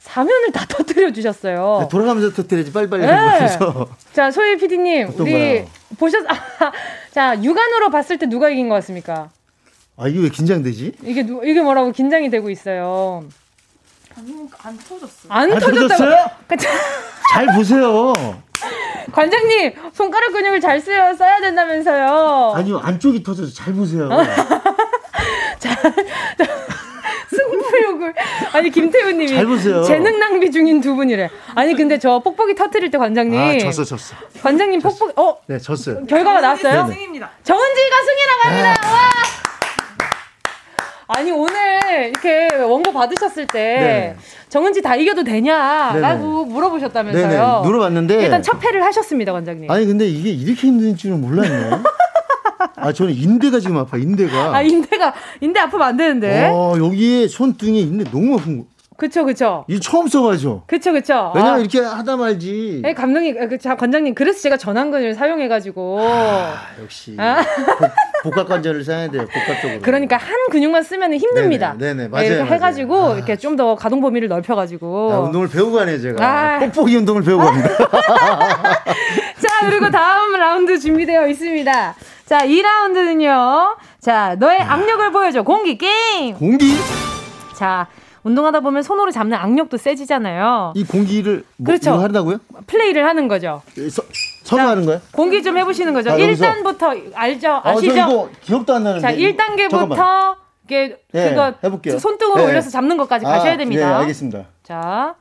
[0.09, 1.81] 사면을 다 터뜨려 주셨어요.
[1.83, 3.59] 네, 돌아가면서 터뜨려야지 빨리빨리 네.
[4.13, 5.65] 자 소희 PD님 우리
[5.99, 6.73] 보셨 아,
[7.13, 9.29] 자 육안으로 봤을 때 누가 이긴 것 같습니까?
[9.97, 10.95] 아 이게 왜 긴장되지?
[11.03, 13.25] 이게 누, 이게 뭐라고 긴장이 되고 있어요.
[14.63, 15.29] 안 터졌어.
[15.29, 16.27] 안, 안 터졌어요?
[17.33, 18.13] 잘 보세요.
[19.13, 22.53] 관장님 손가락 근육을 잘 써야, 써야 된다면서요.
[22.57, 24.09] 아니요 안쪽이 터져서 잘 보세요.
[25.59, 25.71] 자,
[27.31, 28.15] 승부욕을
[28.53, 29.83] 아니 김태우님이 잘 보세요.
[29.83, 31.29] 재능 낭비 중인 두 분이래.
[31.55, 33.39] 아니 근데 저 뽁뽁이 터트릴 때 관장님.
[33.39, 34.15] 아 졌어 졌어.
[34.43, 35.37] 관장님 뽁뽁 어?
[35.47, 36.05] 네 졌어요.
[36.07, 36.87] 결과가 나왔어요?
[36.87, 37.31] 승입니다.
[37.45, 38.75] 정은지가 승이라고 합니다.
[38.83, 38.93] 아.
[38.93, 39.09] 와.
[41.11, 44.17] 아니 오늘 이렇게 원고 받으셨을 때 네.
[44.51, 46.53] 정은지 다 이겨도 되냐라고 네네.
[46.53, 47.29] 물어보셨다면서요.
[47.29, 47.61] 네네.
[47.63, 49.71] 물어봤는데 일단 첫 패를 하셨습니다, 관장님.
[49.71, 51.71] 아니 근데 이게 이렇게 힘든 줄은 몰랐네.
[52.77, 54.55] 아, 저는 인대가 지금 아파, 인대가.
[54.57, 56.51] 아, 인대가, 인대 아프면 안 되는데.
[56.53, 58.65] 어, 여기에 손등에 인대 너무 아픈 거.
[58.97, 59.65] 그쵸, 그쵸.
[59.69, 60.65] 이 처음 써가지고.
[60.67, 61.31] 그쵸, 그쵸.
[61.33, 61.59] 왜냐면 아.
[61.61, 62.81] 이렇게 하다 말지.
[62.83, 66.01] 네, 감독님, 아, 그, 관장님, 그래서 제가 전완근을 사용해가지고.
[66.01, 67.15] 아, 역시.
[67.17, 67.41] 아.
[68.25, 69.81] 복합관절을 써야 돼요, 복합적으로.
[69.83, 71.77] 그러니까 한 근육만 쓰면 힘듭니다.
[71.79, 72.27] 네네, 네네 맞아요.
[72.27, 73.17] 이렇게 해가지고, 맞아요.
[73.19, 75.13] 이렇게 좀 더 가동 범위를 넓혀가지고.
[75.13, 76.25] 아, 운동을 배우고 가네요, 제가.
[76.27, 76.59] 아.
[76.59, 77.69] 뽁뽁이 운동을 배우고 갑니다.
[79.39, 81.95] 자, 그리고 다음 라운드 준비되어 있습니다.
[82.29, 83.77] 자, 2라운드는요.
[84.01, 84.75] 자, 너의 아.
[84.75, 85.43] 악력을 보여줘.
[85.43, 86.35] 공기 게임.
[86.35, 86.75] 공기?
[87.57, 87.87] 자,
[88.23, 90.75] 운동하다 보면 손으로 잡는 악력도 세지잖아요.
[90.77, 91.95] 이 공기를 뭐, 그렇죠.
[91.95, 92.39] 한다고요?
[92.67, 93.63] 플레이를 하는 거죠.
[93.91, 94.03] 서,
[94.45, 95.01] 서서 하는 거예요?
[95.13, 96.11] 공기 좀 해보시는 거죠.
[96.11, 97.63] 자, 1단부터 알죠?
[97.65, 97.65] 아시죠?
[97.65, 99.01] 어, 저 이거 기억도 안 나는데.
[99.01, 101.99] 자, 1단계부터 이게 네, 그거 해볼게요.
[101.99, 102.51] 손등으로 네.
[102.51, 103.89] 올려서 잡는 것까지 아, 가셔야 됩니다.
[103.89, 104.45] 네, 알겠습니다.
[104.63, 105.15] 자,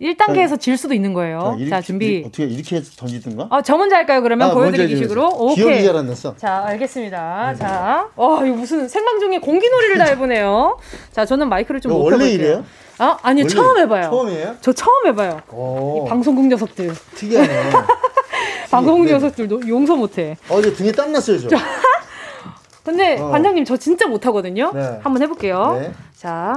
[0.00, 1.40] 1단계에서 질 수도 있는 거예요.
[1.40, 2.22] 자, 이렇게, 자 준비.
[2.26, 3.48] 어떻게 이렇게 해서 던지든가?
[3.50, 4.50] 어, 저 먼저 할까요, 그러면?
[4.50, 5.28] 아, 보여드리기 식으로?
[5.28, 5.64] 오케이.
[5.64, 6.34] 기억이 잘안 났어.
[6.36, 7.52] 자, 알겠습니다.
[7.52, 7.58] 네.
[7.58, 10.78] 자, 어, 이거 무슨 생방 중에 공기놀이를 다 해보네요.
[11.12, 12.64] 자, 저는 마이크를 좀 원래 이래요?
[12.98, 14.10] 아, 아니요, 처음 해봐요.
[14.10, 14.56] 처음이에요?
[14.60, 15.40] 저 처음 해봐요.
[15.48, 16.92] 이 방송국 녀석들.
[17.14, 17.70] 특이하네.
[18.70, 19.12] 방송국 네.
[19.12, 20.36] 녀석들도 용서 못해.
[20.48, 21.48] 어, 이제 등에 땀 났어요, 저.
[22.84, 23.30] 근데 어.
[23.30, 24.72] 관장님 저 진짜 못하거든요.
[24.74, 25.00] 네.
[25.02, 25.78] 한번 해볼게요.
[25.80, 25.92] 네.
[26.16, 26.54] 자,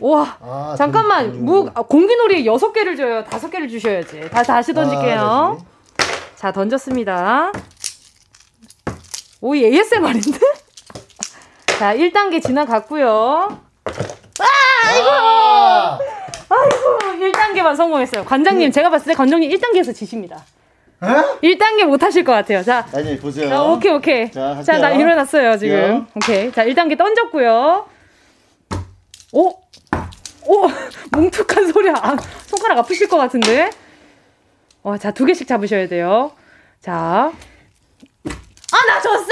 [0.00, 3.24] 와, 아, 잠깐만, 무, 아, 공기놀이 여섯 개를 줘요.
[3.24, 4.28] 다섯 개를 주셔야지.
[4.30, 5.20] 다, 다시 던질게요.
[5.20, 5.56] 아,
[6.36, 7.52] 자, 던졌습니다.
[9.40, 10.38] 오, 이 ASMR인데?
[11.78, 13.60] 자, 1단계 지나갔고요.
[14.38, 14.44] 아,
[14.86, 15.08] 아이고!
[15.10, 15.98] 아!
[16.48, 18.24] 아이고, 1단계만 성공했어요.
[18.24, 18.70] 관장님, 네.
[18.70, 20.44] 제가 봤을 때 관장님 1단계에서 지십니다.
[21.02, 21.06] 에?
[21.42, 22.62] 1단계 못 하실 것 같아요.
[22.62, 22.86] 자.
[22.94, 23.48] 아니, 보세요.
[23.48, 24.30] 자, 오케이, 오케이.
[24.30, 25.78] 자, 자, 나 일어났어요, 지금.
[25.78, 26.06] 야.
[26.14, 26.50] 오케이.
[26.52, 27.86] 자, 1단계 던졌고요.
[29.32, 29.65] 오!
[30.46, 30.68] 오!
[31.12, 31.90] 뭉툭한 소리.
[31.90, 32.16] 아,
[32.46, 33.70] 손가락 아프실 것 같은데?
[34.82, 36.32] 와, 자, 두 개씩 잡으셔야 돼요.
[36.80, 37.32] 자.
[38.72, 39.26] 아, 나 졌어!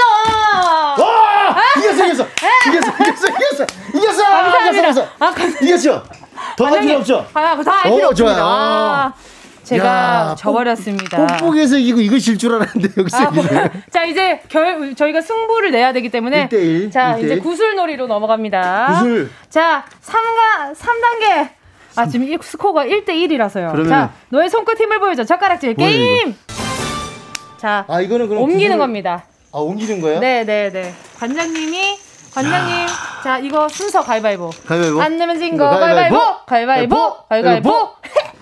[1.03, 1.49] 와!
[1.49, 1.79] 아!
[1.79, 2.27] 이겼어, 이겼어!
[2.67, 3.65] 이겼어, 이겼어, 이겼어!
[3.93, 4.23] 이겼어!
[4.23, 4.79] 감사합니다.
[4.79, 5.07] 이겼어, 이겼어!
[5.19, 5.55] 아, 감...
[5.61, 6.03] 이겼죠?
[6.57, 7.27] 더 할 필요 없죠?
[7.33, 8.37] 아, 더할 필요 없습니다.
[8.41, 9.13] 아.
[9.65, 11.25] 제가 야, 져버렸습니다.
[11.37, 13.43] 뽁뽁에서 이기고 이거 질 줄 알았는데 여기서 아, 뭐,
[13.91, 17.23] 자 이제 결 저희가 승부를 내야 되기 때문에 1대1, 자 1대1.
[17.25, 18.99] 이제 구슬놀이로 넘어갑니다.
[18.99, 19.29] 구슬.
[19.49, 21.49] 자 3가 3단계
[21.97, 23.71] 아 지금 이 스코어가 1대 1이라서요.
[23.71, 23.89] 그러면...
[23.89, 25.23] 자 너의 손끝 힘을 보여줘.
[25.23, 26.29] 젓가락질 게임.
[26.29, 26.37] 이거?
[27.57, 28.77] 자 아, 이거는 그럼 옮기는 구슬...
[28.77, 29.25] 겁니다.
[29.51, 30.19] 아 옮기는 거예요?
[30.19, 30.69] 네네네.
[30.71, 30.93] 네, 네.
[31.17, 31.97] 관장님이
[32.33, 32.87] 관장님, 야.
[33.23, 34.49] 자 이거 순서 가위바위보.
[34.67, 35.01] 가위바위보.
[35.01, 36.19] 안 내면 진거 가위바위보.
[36.45, 37.15] 가위바위보.
[37.29, 37.89] 가위바위보.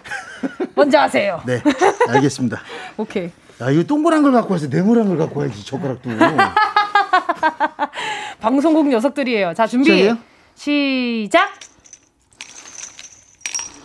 [0.76, 1.42] 먼저 하세요.
[1.46, 1.62] 네,
[2.10, 2.62] 알겠습니다.
[2.98, 3.32] 오케이.
[3.62, 6.10] 야, 이거 동그란 걸 갖고 와서 네모난 걸 갖고 와야지, 젓가락도.
[8.42, 9.54] 방송국 녀석들이에요.
[9.54, 9.92] 자, 준비.
[9.92, 10.18] 시작해요?
[10.56, 11.54] 시작!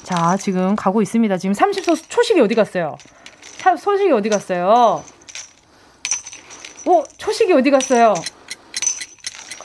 [0.02, 1.36] 자, 지금 가고 있습니다.
[1.36, 2.96] 지금 30초 초식이 어디 갔어요?
[3.78, 5.04] 소식이 어디 갔어요?
[6.86, 8.14] 오, 초식이 어디 갔어요?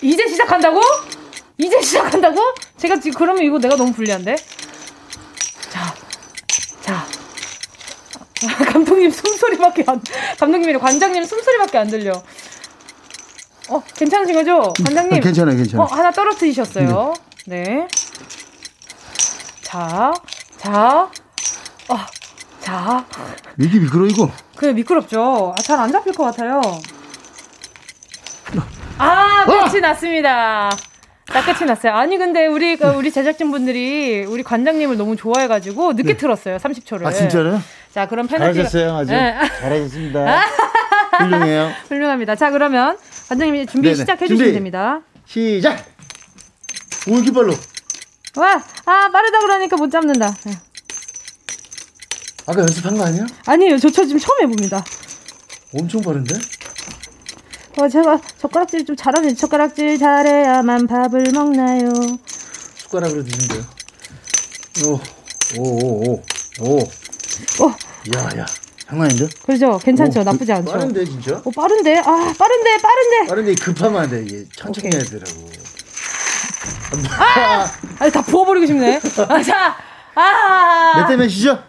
[0.02, 0.82] 이제 시작한다고?
[1.58, 2.38] 이제 시작한다고?
[2.78, 4.36] 제가 지금 그러면 이거 내가 너무 불리한데?
[6.84, 7.06] 자,
[8.36, 8.48] 자.
[8.72, 10.02] 감독님 숨소리밖에 안,
[10.40, 12.22] 감독님이 관장님 숨소리밖에 안 들려.
[13.70, 14.74] 어, 괜찮으신 거죠?
[14.84, 15.14] 관장님.
[15.16, 15.86] 아, 괜찮아요, 괜찮아요.
[15.86, 17.14] 어, 하나 떨어뜨리셨어요.
[17.48, 17.64] 네.
[17.64, 17.88] 네.
[19.62, 20.14] 자,
[20.58, 21.10] 자,
[21.88, 21.98] 어,
[22.60, 23.06] 자.
[23.58, 24.30] 이게 미끄러, 이거?
[24.56, 25.54] 그래, 미끄럽죠.
[25.58, 26.62] 아, 잘 안 잡힐 것 같아요.
[28.98, 29.82] 아, 끝이 어!
[29.82, 30.70] 났습니다.
[31.26, 31.94] 딱 끝이 났어요.
[31.94, 36.18] 아니 근데 우리 그 우리 제작진 분들이 우리 관장님을 너무 좋아해가지고 늦게 네.
[36.18, 36.58] 틀었어요.
[36.58, 37.06] 30초를.
[37.06, 37.62] 아 진짜요?
[37.94, 39.36] 자 그럼 페널티 잘하셨어요 아주 네.
[39.62, 40.42] 잘하셨습니다.
[41.20, 41.72] 훌륭해요.
[41.88, 42.36] 훌륭합니다.
[42.36, 42.98] 자 그러면
[43.30, 43.96] 관장님 준비 네네.
[43.96, 44.38] 시작해 준비.
[44.40, 45.02] 주시면 됩니다.
[45.26, 45.86] 시작.
[47.10, 47.54] 오 이렇게 빨로.
[48.36, 48.56] 와,
[48.86, 50.32] 아 빠르다 그러니까 못 잡는다.
[50.46, 50.52] 네.
[52.46, 53.26] 아까 연습한 거 아니야?
[53.46, 53.78] 아니에요.
[53.78, 54.84] 저, 저 지금 처음 해봅니다.
[55.80, 56.36] 엄청 빠른데?
[57.78, 61.90] 어, 제가 젓가락질 좀 잘하면 젓가락질 잘해야만 밥을 먹나요?
[62.78, 63.64] 숟가락으로 돼요.
[64.86, 65.00] 오,
[65.60, 66.24] 오, 오, 오,
[66.62, 66.80] 오.
[66.80, 67.76] 어.
[68.16, 68.46] 야, 야.
[68.86, 69.28] 장난 아닌데?
[69.46, 69.80] 그렇죠.
[69.80, 70.20] 괜찮죠.
[70.22, 70.72] 오, 나쁘지 않죠.
[70.72, 71.42] 빠른데, 진짜?
[71.44, 72.00] 오, 빠른데?
[72.00, 73.28] 아, 빠른데, 빠른데.
[73.28, 74.24] 빠른데 급하면 안 돼.
[74.24, 75.00] 이게 천천히 오케이.
[75.02, 75.50] 해야 되라고.
[77.18, 77.72] 아!
[78.00, 79.00] 아니, 다 부어버리고 싶네.
[79.28, 79.76] 아, 자,
[80.14, 80.94] 아!
[81.00, 81.64] 몇 대 몇이죠?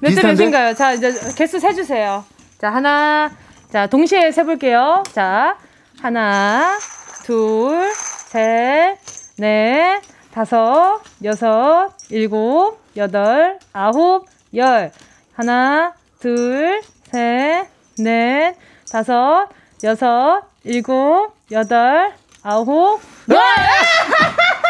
[0.00, 0.74] 몇 대 몇인가요?
[0.74, 2.22] 자, 이제 개수 세주세요.
[2.60, 3.30] 자, 하나,
[3.70, 5.02] 자, 동시에 세볼게요.
[5.12, 5.58] 자,
[6.00, 6.78] 하나,
[7.24, 8.98] 둘, 셋,
[9.38, 10.00] 넷,
[10.32, 14.90] 다섯, 여섯, 일곱, 여덟, 아홉, 열.
[15.34, 18.56] 하나, 둘, 셋, 넷,
[18.90, 19.48] 다섯,
[19.84, 22.12] 여섯, 일곱, 여덟,
[22.42, 23.38] 아홉, 열!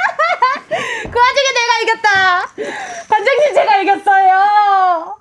[1.10, 2.46] 그 와중에 내가 이겼다!
[3.08, 5.16] 관장님 제가 이겼어요!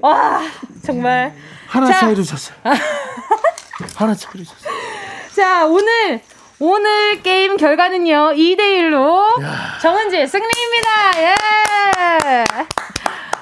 [0.00, 0.42] 와,
[0.84, 1.34] 정말.
[1.66, 2.00] 하나 자.
[2.00, 2.56] 차이로 졌어요.
[3.96, 4.72] 하나 차이로 졌어요.
[5.34, 6.20] 자, 오늘
[6.60, 8.32] 오늘 게임 결과는요.
[8.34, 9.26] 2대 1로
[9.80, 10.88] 정은지 승리입니다.
[11.18, 12.44] 예.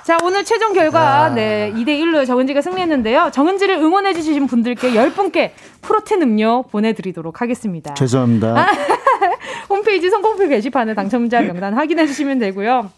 [0.07, 1.34] 자, 오늘 최종 결과, 야.
[1.34, 3.32] 네, 2대1로 정은지가 승리했는데요.
[3.34, 5.50] 정은지를 응원해주신 분들께 10분께
[5.82, 7.92] 프로틴 음료 보내드리도록 하겠습니다.
[7.94, 8.68] 죄송합니다.
[9.68, 12.88] 홈페이지 선곡표 게시판에 당첨자 명단 확인해주시면 되고요.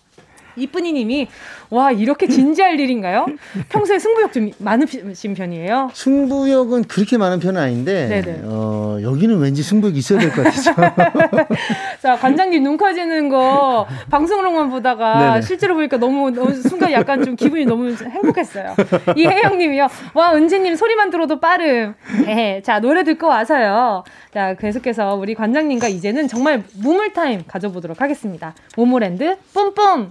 [0.59, 1.29] 이쁜이님이
[1.71, 3.27] 와 이렇게 진지할 일인가요?
[3.69, 5.91] 평소에 승부욕 좀 많으신 편이에요?
[5.93, 10.73] 승부욕은 그렇게 많은 편은 아닌데 어, 여기는 왠지 승부욕 있어야 될 것 같아서.
[12.03, 15.43] 자 관장님 눈 커지는 거 방송으로만 보다가 네네.
[15.43, 18.75] 실제로 보니까 너무, 너무 순간 약간 좀 기분이 너무 행복했어요.
[19.17, 19.89] 이혜영님이요.
[20.15, 21.95] 와 은지님 소리만 들어도 빠름.
[22.27, 22.63] 에헤.
[22.63, 24.05] 자 노래 듣고 와서요.
[24.33, 28.55] 자 계속해서 우리 관장님과 이제는 정말 무물 타임 가져보도록 하겠습니다.
[28.77, 30.11] 모모랜드 뿜뿜.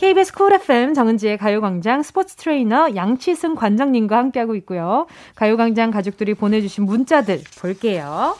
[0.00, 5.06] KBS 쿨 FM 정은지의 가요광장 스포츠 트레이너 양치승 관장님과 함께하고 있고요.
[5.34, 8.34] 가요광장 가족들이 보내주신 문자들 볼게요.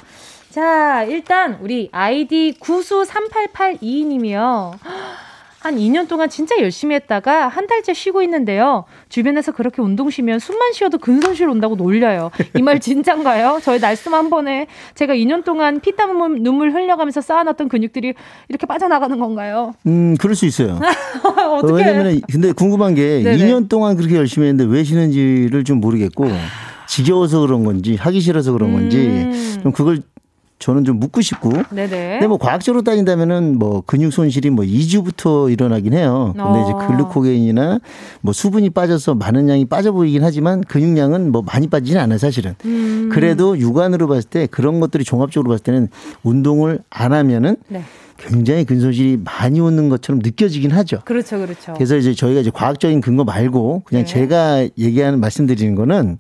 [0.49, 4.73] 자, 일단 우리 아이디 구수3882님이요.
[5.61, 8.85] 한 2년 동안 진짜 열심히 했다가 한 달째 쉬고 있는데요.
[9.11, 12.31] 주변에서 그렇게 운동 쉬면 숨만 쉬어도 근손실 온다고 놀려요.
[12.57, 13.61] 이 말 진짠가요?
[13.63, 18.15] 저의 날숨 한 번에 제가 2년 동안 피땀 눈물 흘려가면서 쌓아놨던 근육들이
[18.49, 19.75] 이렇게 빠져나가는 건가요?
[19.87, 20.79] 음, 그럴 수 있어요.
[21.61, 21.85] 어떻게?
[21.85, 23.37] 왜냐면 근데 궁금한 게 네네.
[23.45, 26.27] 2년 동안 그렇게 열심히 했는데 왜 쉬는지를 좀 모르겠고
[26.89, 29.59] 지겨워서 그런 건지 하기 싫어서 그런 건지 음.
[29.63, 30.01] 좀 그걸
[30.61, 31.51] 저는 좀 묻고 싶고.
[31.71, 31.89] 네네.
[31.89, 36.35] 근데 뭐 과학적으로 따진다면은 뭐 근육 손실이 뭐 2주부터 일어나긴 해요.
[36.37, 36.63] 근데 어.
[36.63, 37.81] 이제 글루코겐이나
[38.21, 42.55] 뭐 수분이 빠져서 많은 양이 빠져 보이긴 하지만 근육량은 뭐 많이 빠지진 않아요, 사실은.
[42.67, 43.09] 음.
[43.11, 45.89] 그래도 육안으로 봤을 때 그런 것들이 종합적으로 봤을 때는
[46.23, 47.83] 운동을 안 하면은 네.
[48.19, 51.01] 굉장히 근손실이 많이 오는 것처럼 느껴지긴 하죠.
[51.07, 51.73] 그렇죠, 그렇죠.
[51.73, 54.13] 그래서 이제 저희가 이제 과학적인 근거 말고 그냥 네.
[54.13, 56.19] 제가 얘기하는 말씀드리는 거는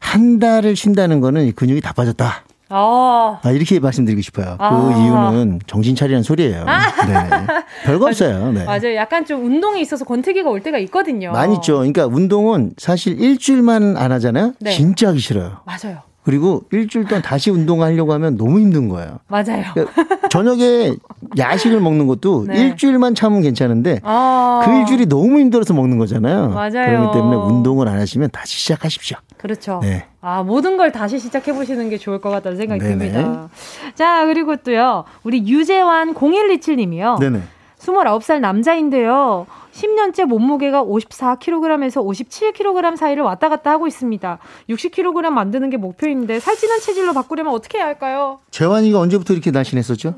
[0.00, 2.44] 한 달을 쉰다는 거는 근육이 다 빠졌다.
[2.76, 3.40] 아.
[3.42, 4.56] 아, 이렇게 말씀드리고 싶어요.
[4.58, 4.70] 그 아.
[4.70, 6.64] 그 이유는 정신 차리라는 소리예요.
[6.66, 7.06] 아.
[7.06, 7.46] 네.
[7.84, 8.50] 별거 없어요.
[8.52, 8.64] 네.
[8.64, 8.96] 맞아요.
[8.96, 11.30] 약간 좀 운동이 있어서 권태기가 올 때가 있거든요.
[11.30, 11.74] 많이 있죠.
[11.76, 14.54] 그러니까 운동은 사실 일주일만 안 하잖아요.
[14.58, 14.72] 네.
[14.72, 15.58] 진짜 하기 싫어요.
[15.64, 16.02] 맞아요.
[16.24, 19.20] 그리고 일주일 동안 다시 운동하려고 하면 너무 힘든 거예요.
[19.28, 19.64] 맞아요.
[19.74, 20.94] 그러니까 저녁에
[21.36, 22.60] 야식을 먹는 것도 네.
[22.60, 26.48] 일주일만 참으면 괜찮은데 아~ 그 일주일이 너무 힘들어서 먹는 거잖아요.
[26.48, 26.70] 맞아요.
[26.70, 29.18] 그렇기 때문에 운동을 안 하시면 다시 시작하십시오.
[29.36, 29.80] 그렇죠.
[29.82, 30.06] 네.
[30.22, 32.96] 아, 모든 걸 다시 시작해 보시는 게 좋을 것 같다는 생각이 네네.
[32.96, 33.50] 듭니다.
[33.94, 35.04] 자, 그리고 또요.
[35.22, 37.18] 우리 유재환 0127 님이요.
[37.20, 37.42] 네네.
[37.78, 39.46] 29살 남자인데요.
[39.74, 44.38] 10년째 몸무게가 54kg에서 57kg 사이를 왔다 갔다 하고 있습니다.
[44.70, 48.38] 60kg 만드는 게 목표인데 살찌는 체질로 바꾸려면 어떻게 해야 할까요?
[48.50, 50.14] 재환이가 언제부터 이렇게 날씬했었죠?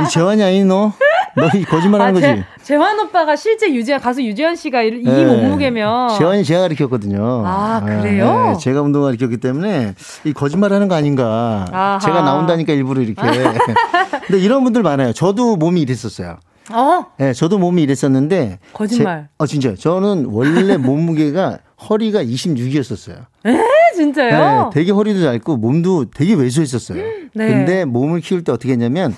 [0.00, 0.92] 이 재환이 아니 너?
[1.36, 2.44] 너 거짓말하는 아, 거지?
[2.62, 5.24] 재환 오빠가 실제 유재 가수 유재환 씨가 이, 네.
[5.26, 7.42] 몸무게면 재환이 제가 가르쳤거든요.
[7.44, 8.52] 아 그래요?
[8.52, 9.94] 네, 제가 운동 가르쳤기 때문에
[10.24, 11.66] 이 거짓말하는 거 아닌가?
[11.70, 11.98] 아하.
[11.98, 13.20] 제가 나온다니까 일부러 이렇게.
[14.26, 15.12] 근데 이런 분들 많아요.
[15.12, 16.38] 저도 몸이 이랬었어요.
[16.72, 17.06] 어?
[17.18, 18.58] 네, 저도 몸이 이랬었는데.
[18.72, 19.22] 거짓말.
[19.24, 19.76] 제, 어, 진짜요.
[19.76, 21.58] 저는 원래 몸무게가
[21.88, 23.26] 허리가 26이었었어요.
[23.46, 23.58] 에?
[23.94, 24.64] 진짜요?
[24.64, 27.02] 네, 되게 허리도 짧고 몸도 되게 왜소했었어요.
[27.34, 27.46] 네.
[27.48, 29.14] 근데 몸을 키울 때 어떻게 했냐면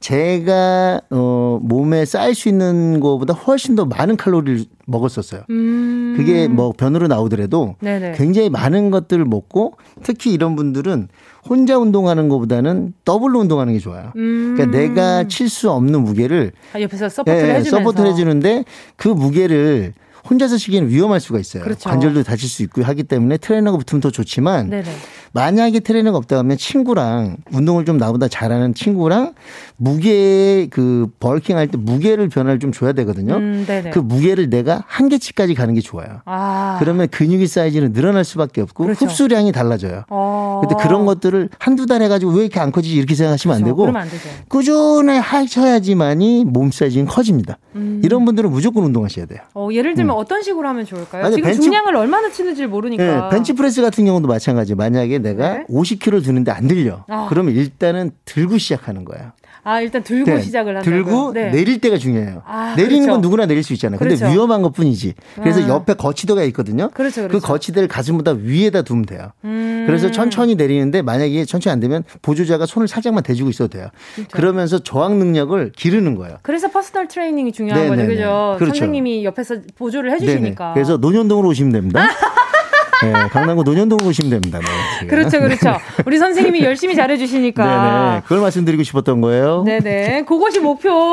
[0.00, 5.42] 제가 어 몸에 쌓일 수 있는 것보다 훨씬 더 많은 칼로리를 먹었었어요.
[5.50, 6.14] 음.
[6.16, 8.12] 그게 뭐 변으로 나오더라도 네네.
[8.16, 11.08] 굉장히 많은 것들을 먹고 특히 이런 분들은
[11.48, 14.12] 혼자 운동하는 것보다는 더블로 운동하는 게 좋아요.
[14.16, 14.54] 음.
[14.56, 18.64] 그러니까 내가 칠 수 없는 무게를 아, 옆에서 서포트를 네, 해주면서 서포트를 해주는데
[18.96, 19.94] 그 무게를
[20.28, 21.62] 혼자서 치기에는 위험할 수가 있어요.
[21.62, 21.88] 그렇죠.
[21.88, 24.90] 관절도 다칠 수 있고 하기 때문에 트레이너가 붙으면 더 좋지만 네네.
[25.32, 29.34] 만약에 트레이너가 없다 하면 친구랑 운동을 좀 나보다 잘하는 친구랑
[29.76, 33.34] 무게 그 bulking 할 때 무게를 변화를 좀 줘야 되거든요.
[33.34, 36.22] 음, 그 무게를 내가 한계치까지 가는 게 좋아요.
[36.24, 36.76] 아.
[36.80, 39.04] 그러면 근육의 사이즈는 늘어날 수밖에 없고 그렇죠.
[39.04, 40.04] 흡수량이 달라져요.
[40.08, 40.62] 어.
[40.66, 43.82] 근데 그런 것들을 한두 달 해가지고 왜 이렇게 안 커지지 이렇게 생각하시면 그렇죠.
[43.84, 44.08] 안 되고 안
[44.48, 47.58] 꾸준히 하셔야지만이 몸 사이즈는 커집니다.
[47.76, 48.00] 음.
[48.04, 49.40] 이런 분들은 무조건 운동하셔야 돼요.
[49.54, 50.18] 어, 예를 들면 음.
[50.18, 51.24] 어떤 식으로 하면 좋을까요?
[51.26, 53.04] 아니, 지금 벤치, 중량을 얼마나 치는지 모르니까.
[53.04, 54.74] 네, 벤치프레스 같은 경우도 마찬가지.
[54.74, 55.64] 만약에 내가 네?
[55.68, 57.04] 50kg 드는데 안 들려.
[57.08, 57.26] 아.
[57.28, 59.32] 그러면 일단은 들고 시작하는 거예요.
[59.64, 60.90] 아, 일단 들고 네, 시작을 한다고.
[60.90, 61.50] 들고 네.
[61.50, 62.42] 내릴 때가 중요해요.
[62.46, 63.12] 아, 내리는 그렇죠.
[63.12, 63.98] 건 누구나 내릴 수 있잖아요.
[63.98, 64.32] 근데 그렇죠.
[64.32, 65.12] 위험한 것 뿐이지.
[65.34, 65.68] 그래서 아.
[65.68, 66.88] 옆에 거치대가 있거든요.
[66.94, 67.40] 그렇죠, 그 그렇죠.
[67.42, 69.32] 그 거치대를 가슴보다 위에다 두면 돼요.
[69.44, 69.84] 음.
[69.86, 73.88] 그래서 천천히 내리는데 만약에 천천히 안 되면 보조자가 손을 살짝만 대주고 있어도 돼요.
[74.14, 74.30] 그렇죠.
[74.32, 76.38] 그러면서 저항 능력을 기르는 거예요.
[76.42, 78.02] 그래서 퍼스널 트레이닝이 중요한 네네네.
[78.02, 78.08] 거죠.
[78.08, 78.54] 그죠?
[78.58, 78.74] 그렇죠.
[78.74, 80.72] 선생님이 옆에서 보조를 해 주시니까.
[80.72, 82.08] 그래서 논현동으로 오시면 됩니다.
[83.02, 84.58] 네, 강남구 논현동 오시면 됩니다.
[85.00, 85.76] 네, 그렇죠, 그렇죠.
[86.06, 87.64] 우리 선생님이 열심히 잘해주시니까.
[87.64, 88.22] 네네.
[88.22, 89.62] 그걸 말씀드리고 싶었던 거예요.
[89.64, 90.24] 네네.
[90.26, 91.12] 그것이 목표.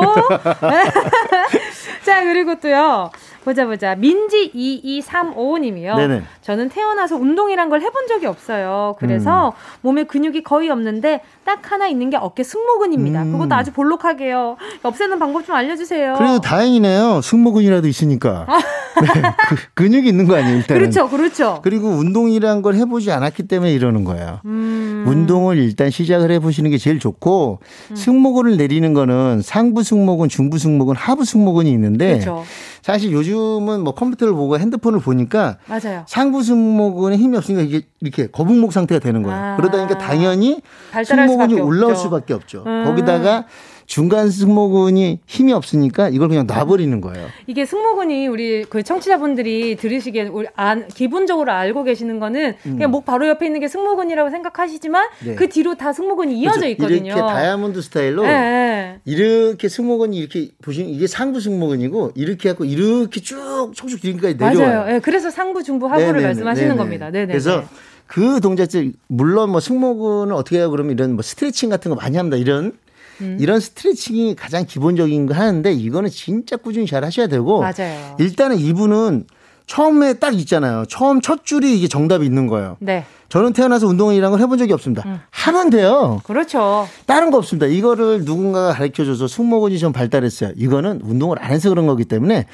[2.04, 3.10] 자, 그리고 또요.
[3.46, 3.94] 보자 보자.
[3.94, 5.94] 민지 2235님이요.
[5.96, 6.22] 네네.
[6.42, 8.96] 저는 태어나서 운동이란 걸 해본 적이 없어요.
[8.98, 9.52] 그래서 음.
[9.82, 13.22] 몸에 근육이 거의 없는데 딱 하나 있는 게 어깨 승모근입니다.
[13.22, 13.32] 음.
[13.32, 14.56] 그것도 아주 볼록하게요.
[14.82, 16.14] 없애는 방법 좀 알려주세요.
[16.14, 17.20] 그래도 다행이네요.
[17.22, 18.46] 승모근이라도 있으니까.
[18.48, 18.58] 아.
[19.00, 20.78] 네, 그, 근육이 있는 거 아니에요, 일단.
[20.78, 21.60] 그렇죠, 그렇죠.
[21.62, 24.40] 그리고 운동이란 걸 해보지 않았기 때문에 이러는 거예요.
[24.46, 25.04] 음.
[25.06, 27.96] 운동을 일단 시작을 해보시는 게 제일 좋고 음.
[27.96, 32.44] 승모근을 내리는 거는 상부 승모근, 중부 승모근, 하부 승모근이 있는데 그렇죠.
[32.86, 36.04] 사실 요즘은 뭐 컴퓨터를 보고 핸드폰을 보니까 맞아요.
[36.06, 39.36] 상부 승모근에 힘이 없으니까 이게 이렇게 거북목 상태가 되는 거예요.
[39.36, 39.56] 아.
[39.56, 40.62] 그러다 보니까 당연히
[41.04, 41.96] 승모근이 올라올.
[41.96, 42.62] 수밖에 없죠.
[42.64, 42.84] 음.
[42.84, 43.46] 거기다가
[43.86, 47.28] 중간 승모근이 힘이 없으니까 이걸 그냥 놔버리는 거예요.
[47.46, 52.72] 이게 승모근이 우리 그 청취자분들이 들으시기에 우리 안, 기본적으로 알고 계시는 거는 음.
[52.72, 55.34] 그냥 목 바로 옆에 있는 게 승모근이라고 생각하시지만 네.
[55.36, 56.70] 그 뒤로 다 승모근이 이어져 그렇죠.
[56.72, 57.12] 있거든요.
[57.12, 59.00] 이렇게 다이아몬드 스타일로 네.
[59.04, 64.68] 이렇게 승모근이 이렇게 보시면 이게 상부 승모근이고 이렇게 하고 이렇게 쭉 촉촉 길기까지 내려와요.
[64.68, 64.86] 맞아요.
[64.86, 66.26] 네, 그래서 상부, 중부, 하부를 네네네.
[66.26, 66.78] 말씀하시는 네네.
[66.78, 67.10] 겁니다.
[67.10, 67.26] 네네.
[67.26, 67.64] 그래서
[68.06, 72.36] 그 동작들 물론 뭐 승모근을 어떻게 해요 그러면 이런 뭐 스트레칭 같은 거 많이 합니다.
[72.36, 72.72] 이런
[73.20, 73.36] 음.
[73.40, 78.16] 이런 스트레칭이 가장 기본적인 거 하는데 이거는 진짜 꾸준히 잘 하셔야 되고 맞아요.
[78.18, 79.26] 일단은 이분은
[79.66, 80.84] 처음에 딱 있잖아요.
[80.88, 82.76] 처음 첫 줄이 이게 정답이 있는 거예요.
[82.78, 83.04] 네.
[83.28, 85.02] 저는 태어나서 운동이라는 걸 해본 적이 없습니다.
[85.06, 85.20] 음.
[85.30, 86.20] 하면 돼요.
[86.24, 86.88] 그렇죠.
[87.06, 87.66] 다른 거 없습니다.
[87.66, 90.52] 이거를 누군가가 가르쳐 줘서 승모근이 좀 발달했어요.
[90.54, 92.46] 이거는 운동을 안 해서 그런 거기 때문에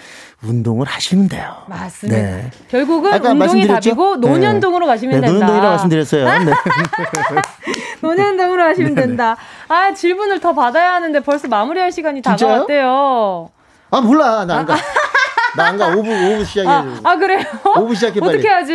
[0.42, 1.54] 운동을 하시면 돼요.
[1.66, 2.18] 맞습니다.
[2.18, 2.50] 네.
[2.70, 4.28] 결국은 운동이 답이고 네.
[4.28, 4.92] 노년동으로 네.
[4.92, 5.32] 가시면 네, 된다.
[5.32, 6.24] 노년동이라고 말씀드렸어요.
[6.44, 6.52] 네.
[8.00, 9.36] 노년동으로 하시면 된다.
[9.68, 13.50] 아 질문을 더 받아야 하는데 벌써 마무리할 시간이 다가왔대요.
[13.90, 14.76] 아 몰라 나안 가.
[15.57, 15.90] 나 안 가.
[15.90, 16.68] 5부, 5부 시작해.
[16.68, 17.42] 아, 아, 그래요?
[17.62, 18.34] 5부 시작해, 빨리.
[18.34, 18.72] 어떻게 하지?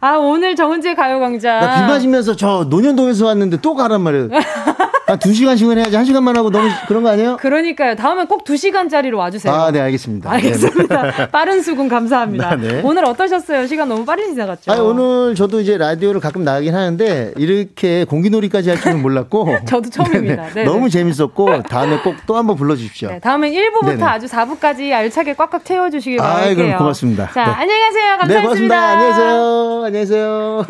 [0.00, 1.60] 아, 오늘 정은지의 가요광장.
[1.60, 4.28] 나 비 맞으면서 저 노년동에서 왔는데 또 가란 말이에요.
[5.06, 5.90] 한 2시간씩은 해야지.
[5.96, 7.36] 1시간만 하고 너무 그런 거 아니에요?
[7.36, 7.94] 그러니까요.
[7.94, 9.52] 다음에 꼭 2시간짜리로 와주세요.
[9.52, 10.30] 아, 네, 알겠습니다.
[10.30, 11.02] 알겠습니다.
[11.02, 11.28] 네네.
[11.30, 12.56] 빠른 수긍 감사합니다.
[12.56, 12.80] 네.
[12.82, 13.66] 오늘 어떠셨어요?
[13.66, 14.72] 시간 너무 빨리 지나갔죠?
[14.72, 19.48] 아 오늘 저도 이제 라디오를 가끔 나가긴 하는데 이렇게 공기놀이까지 할 줄은 몰랐고.
[19.68, 20.64] 저도 처음입니다.
[20.64, 23.08] 너무 재밌었고 다음에 꼭 또 한번 불러주십시오.
[23.10, 24.02] 네, 다음엔 1부부터 네네.
[24.04, 26.52] 아주 4부까지 알차게 꽉꽉 채워주시길 바랄게요.
[26.52, 27.30] 아, 그럼 고맙습니다.
[27.34, 27.50] 자, 네.
[27.52, 28.16] 안녕히 가세요.
[28.18, 28.34] 감사합니다.
[28.34, 28.82] 네, 고맙습니다.
[28.82, 29.82] 안녕히 계세요.
[29.84, 30.66] 안녕히 계세요.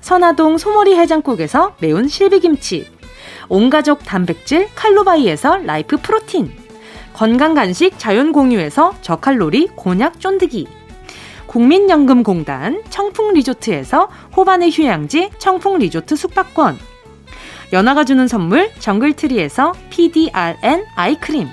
[0.00, 2.86] 선화동 소머리 해장국에서 매운 실비김치,
[3.48, 6.52] 온가족 단백질 칼로바이에서 라이프 프로틴,
[7.12, 10.66] 건강간식 자연공유에서 저칼로리 곤약 쫀득이,
[11.46, 16.78] 국민연금공단 청풍리조트에서 호반의 휴양지 청풍리조트 숙박권,
[17.72, 21.48] 연아가 주는 선물 정글트리에서 PDRN 아이크림,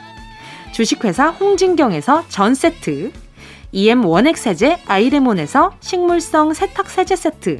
[0.72, 3.12] 주식회사 홍진경에서 전세트,
[3.72, 7.60] EM 원액 세제 아이레몬에서 식물성 세탁 세제 세트,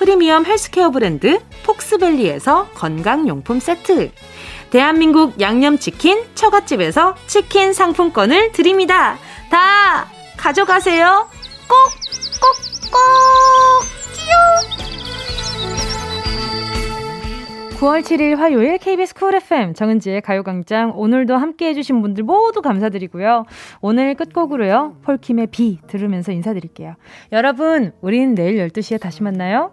[0.00, 4.10] 프리미엄 헬스케어 브랜드 폭스밸리에서 건강용품 세트.
[4.70, 9.18] 대한민국 양념치킨 처갓집에서 치킨 상품권을 드립니다.
[9.50, 10.06] 다
[10.38, 11.28] 가져가세요.
[11.68, 11.76] 꼭,
[12.40, 12.56] 꼭,
[12.90, 13.00] 꼭!
[14.16, 14.80] 끼용!
[17.78, 23.44] 9월 7일 화요일 KBS 쿨 FM 정은지의 가요광장 오늘도 함께 해주신 분들 모두 감사드리고요.
[23.82, 24.96] 오늘 끝곡으로요.
[25.02, 26.94] 폴킴의 비 들으면서 인사드릴게요.
[27.32, 29.72] 여러분, 우린 내일 12시에 다시 만나요.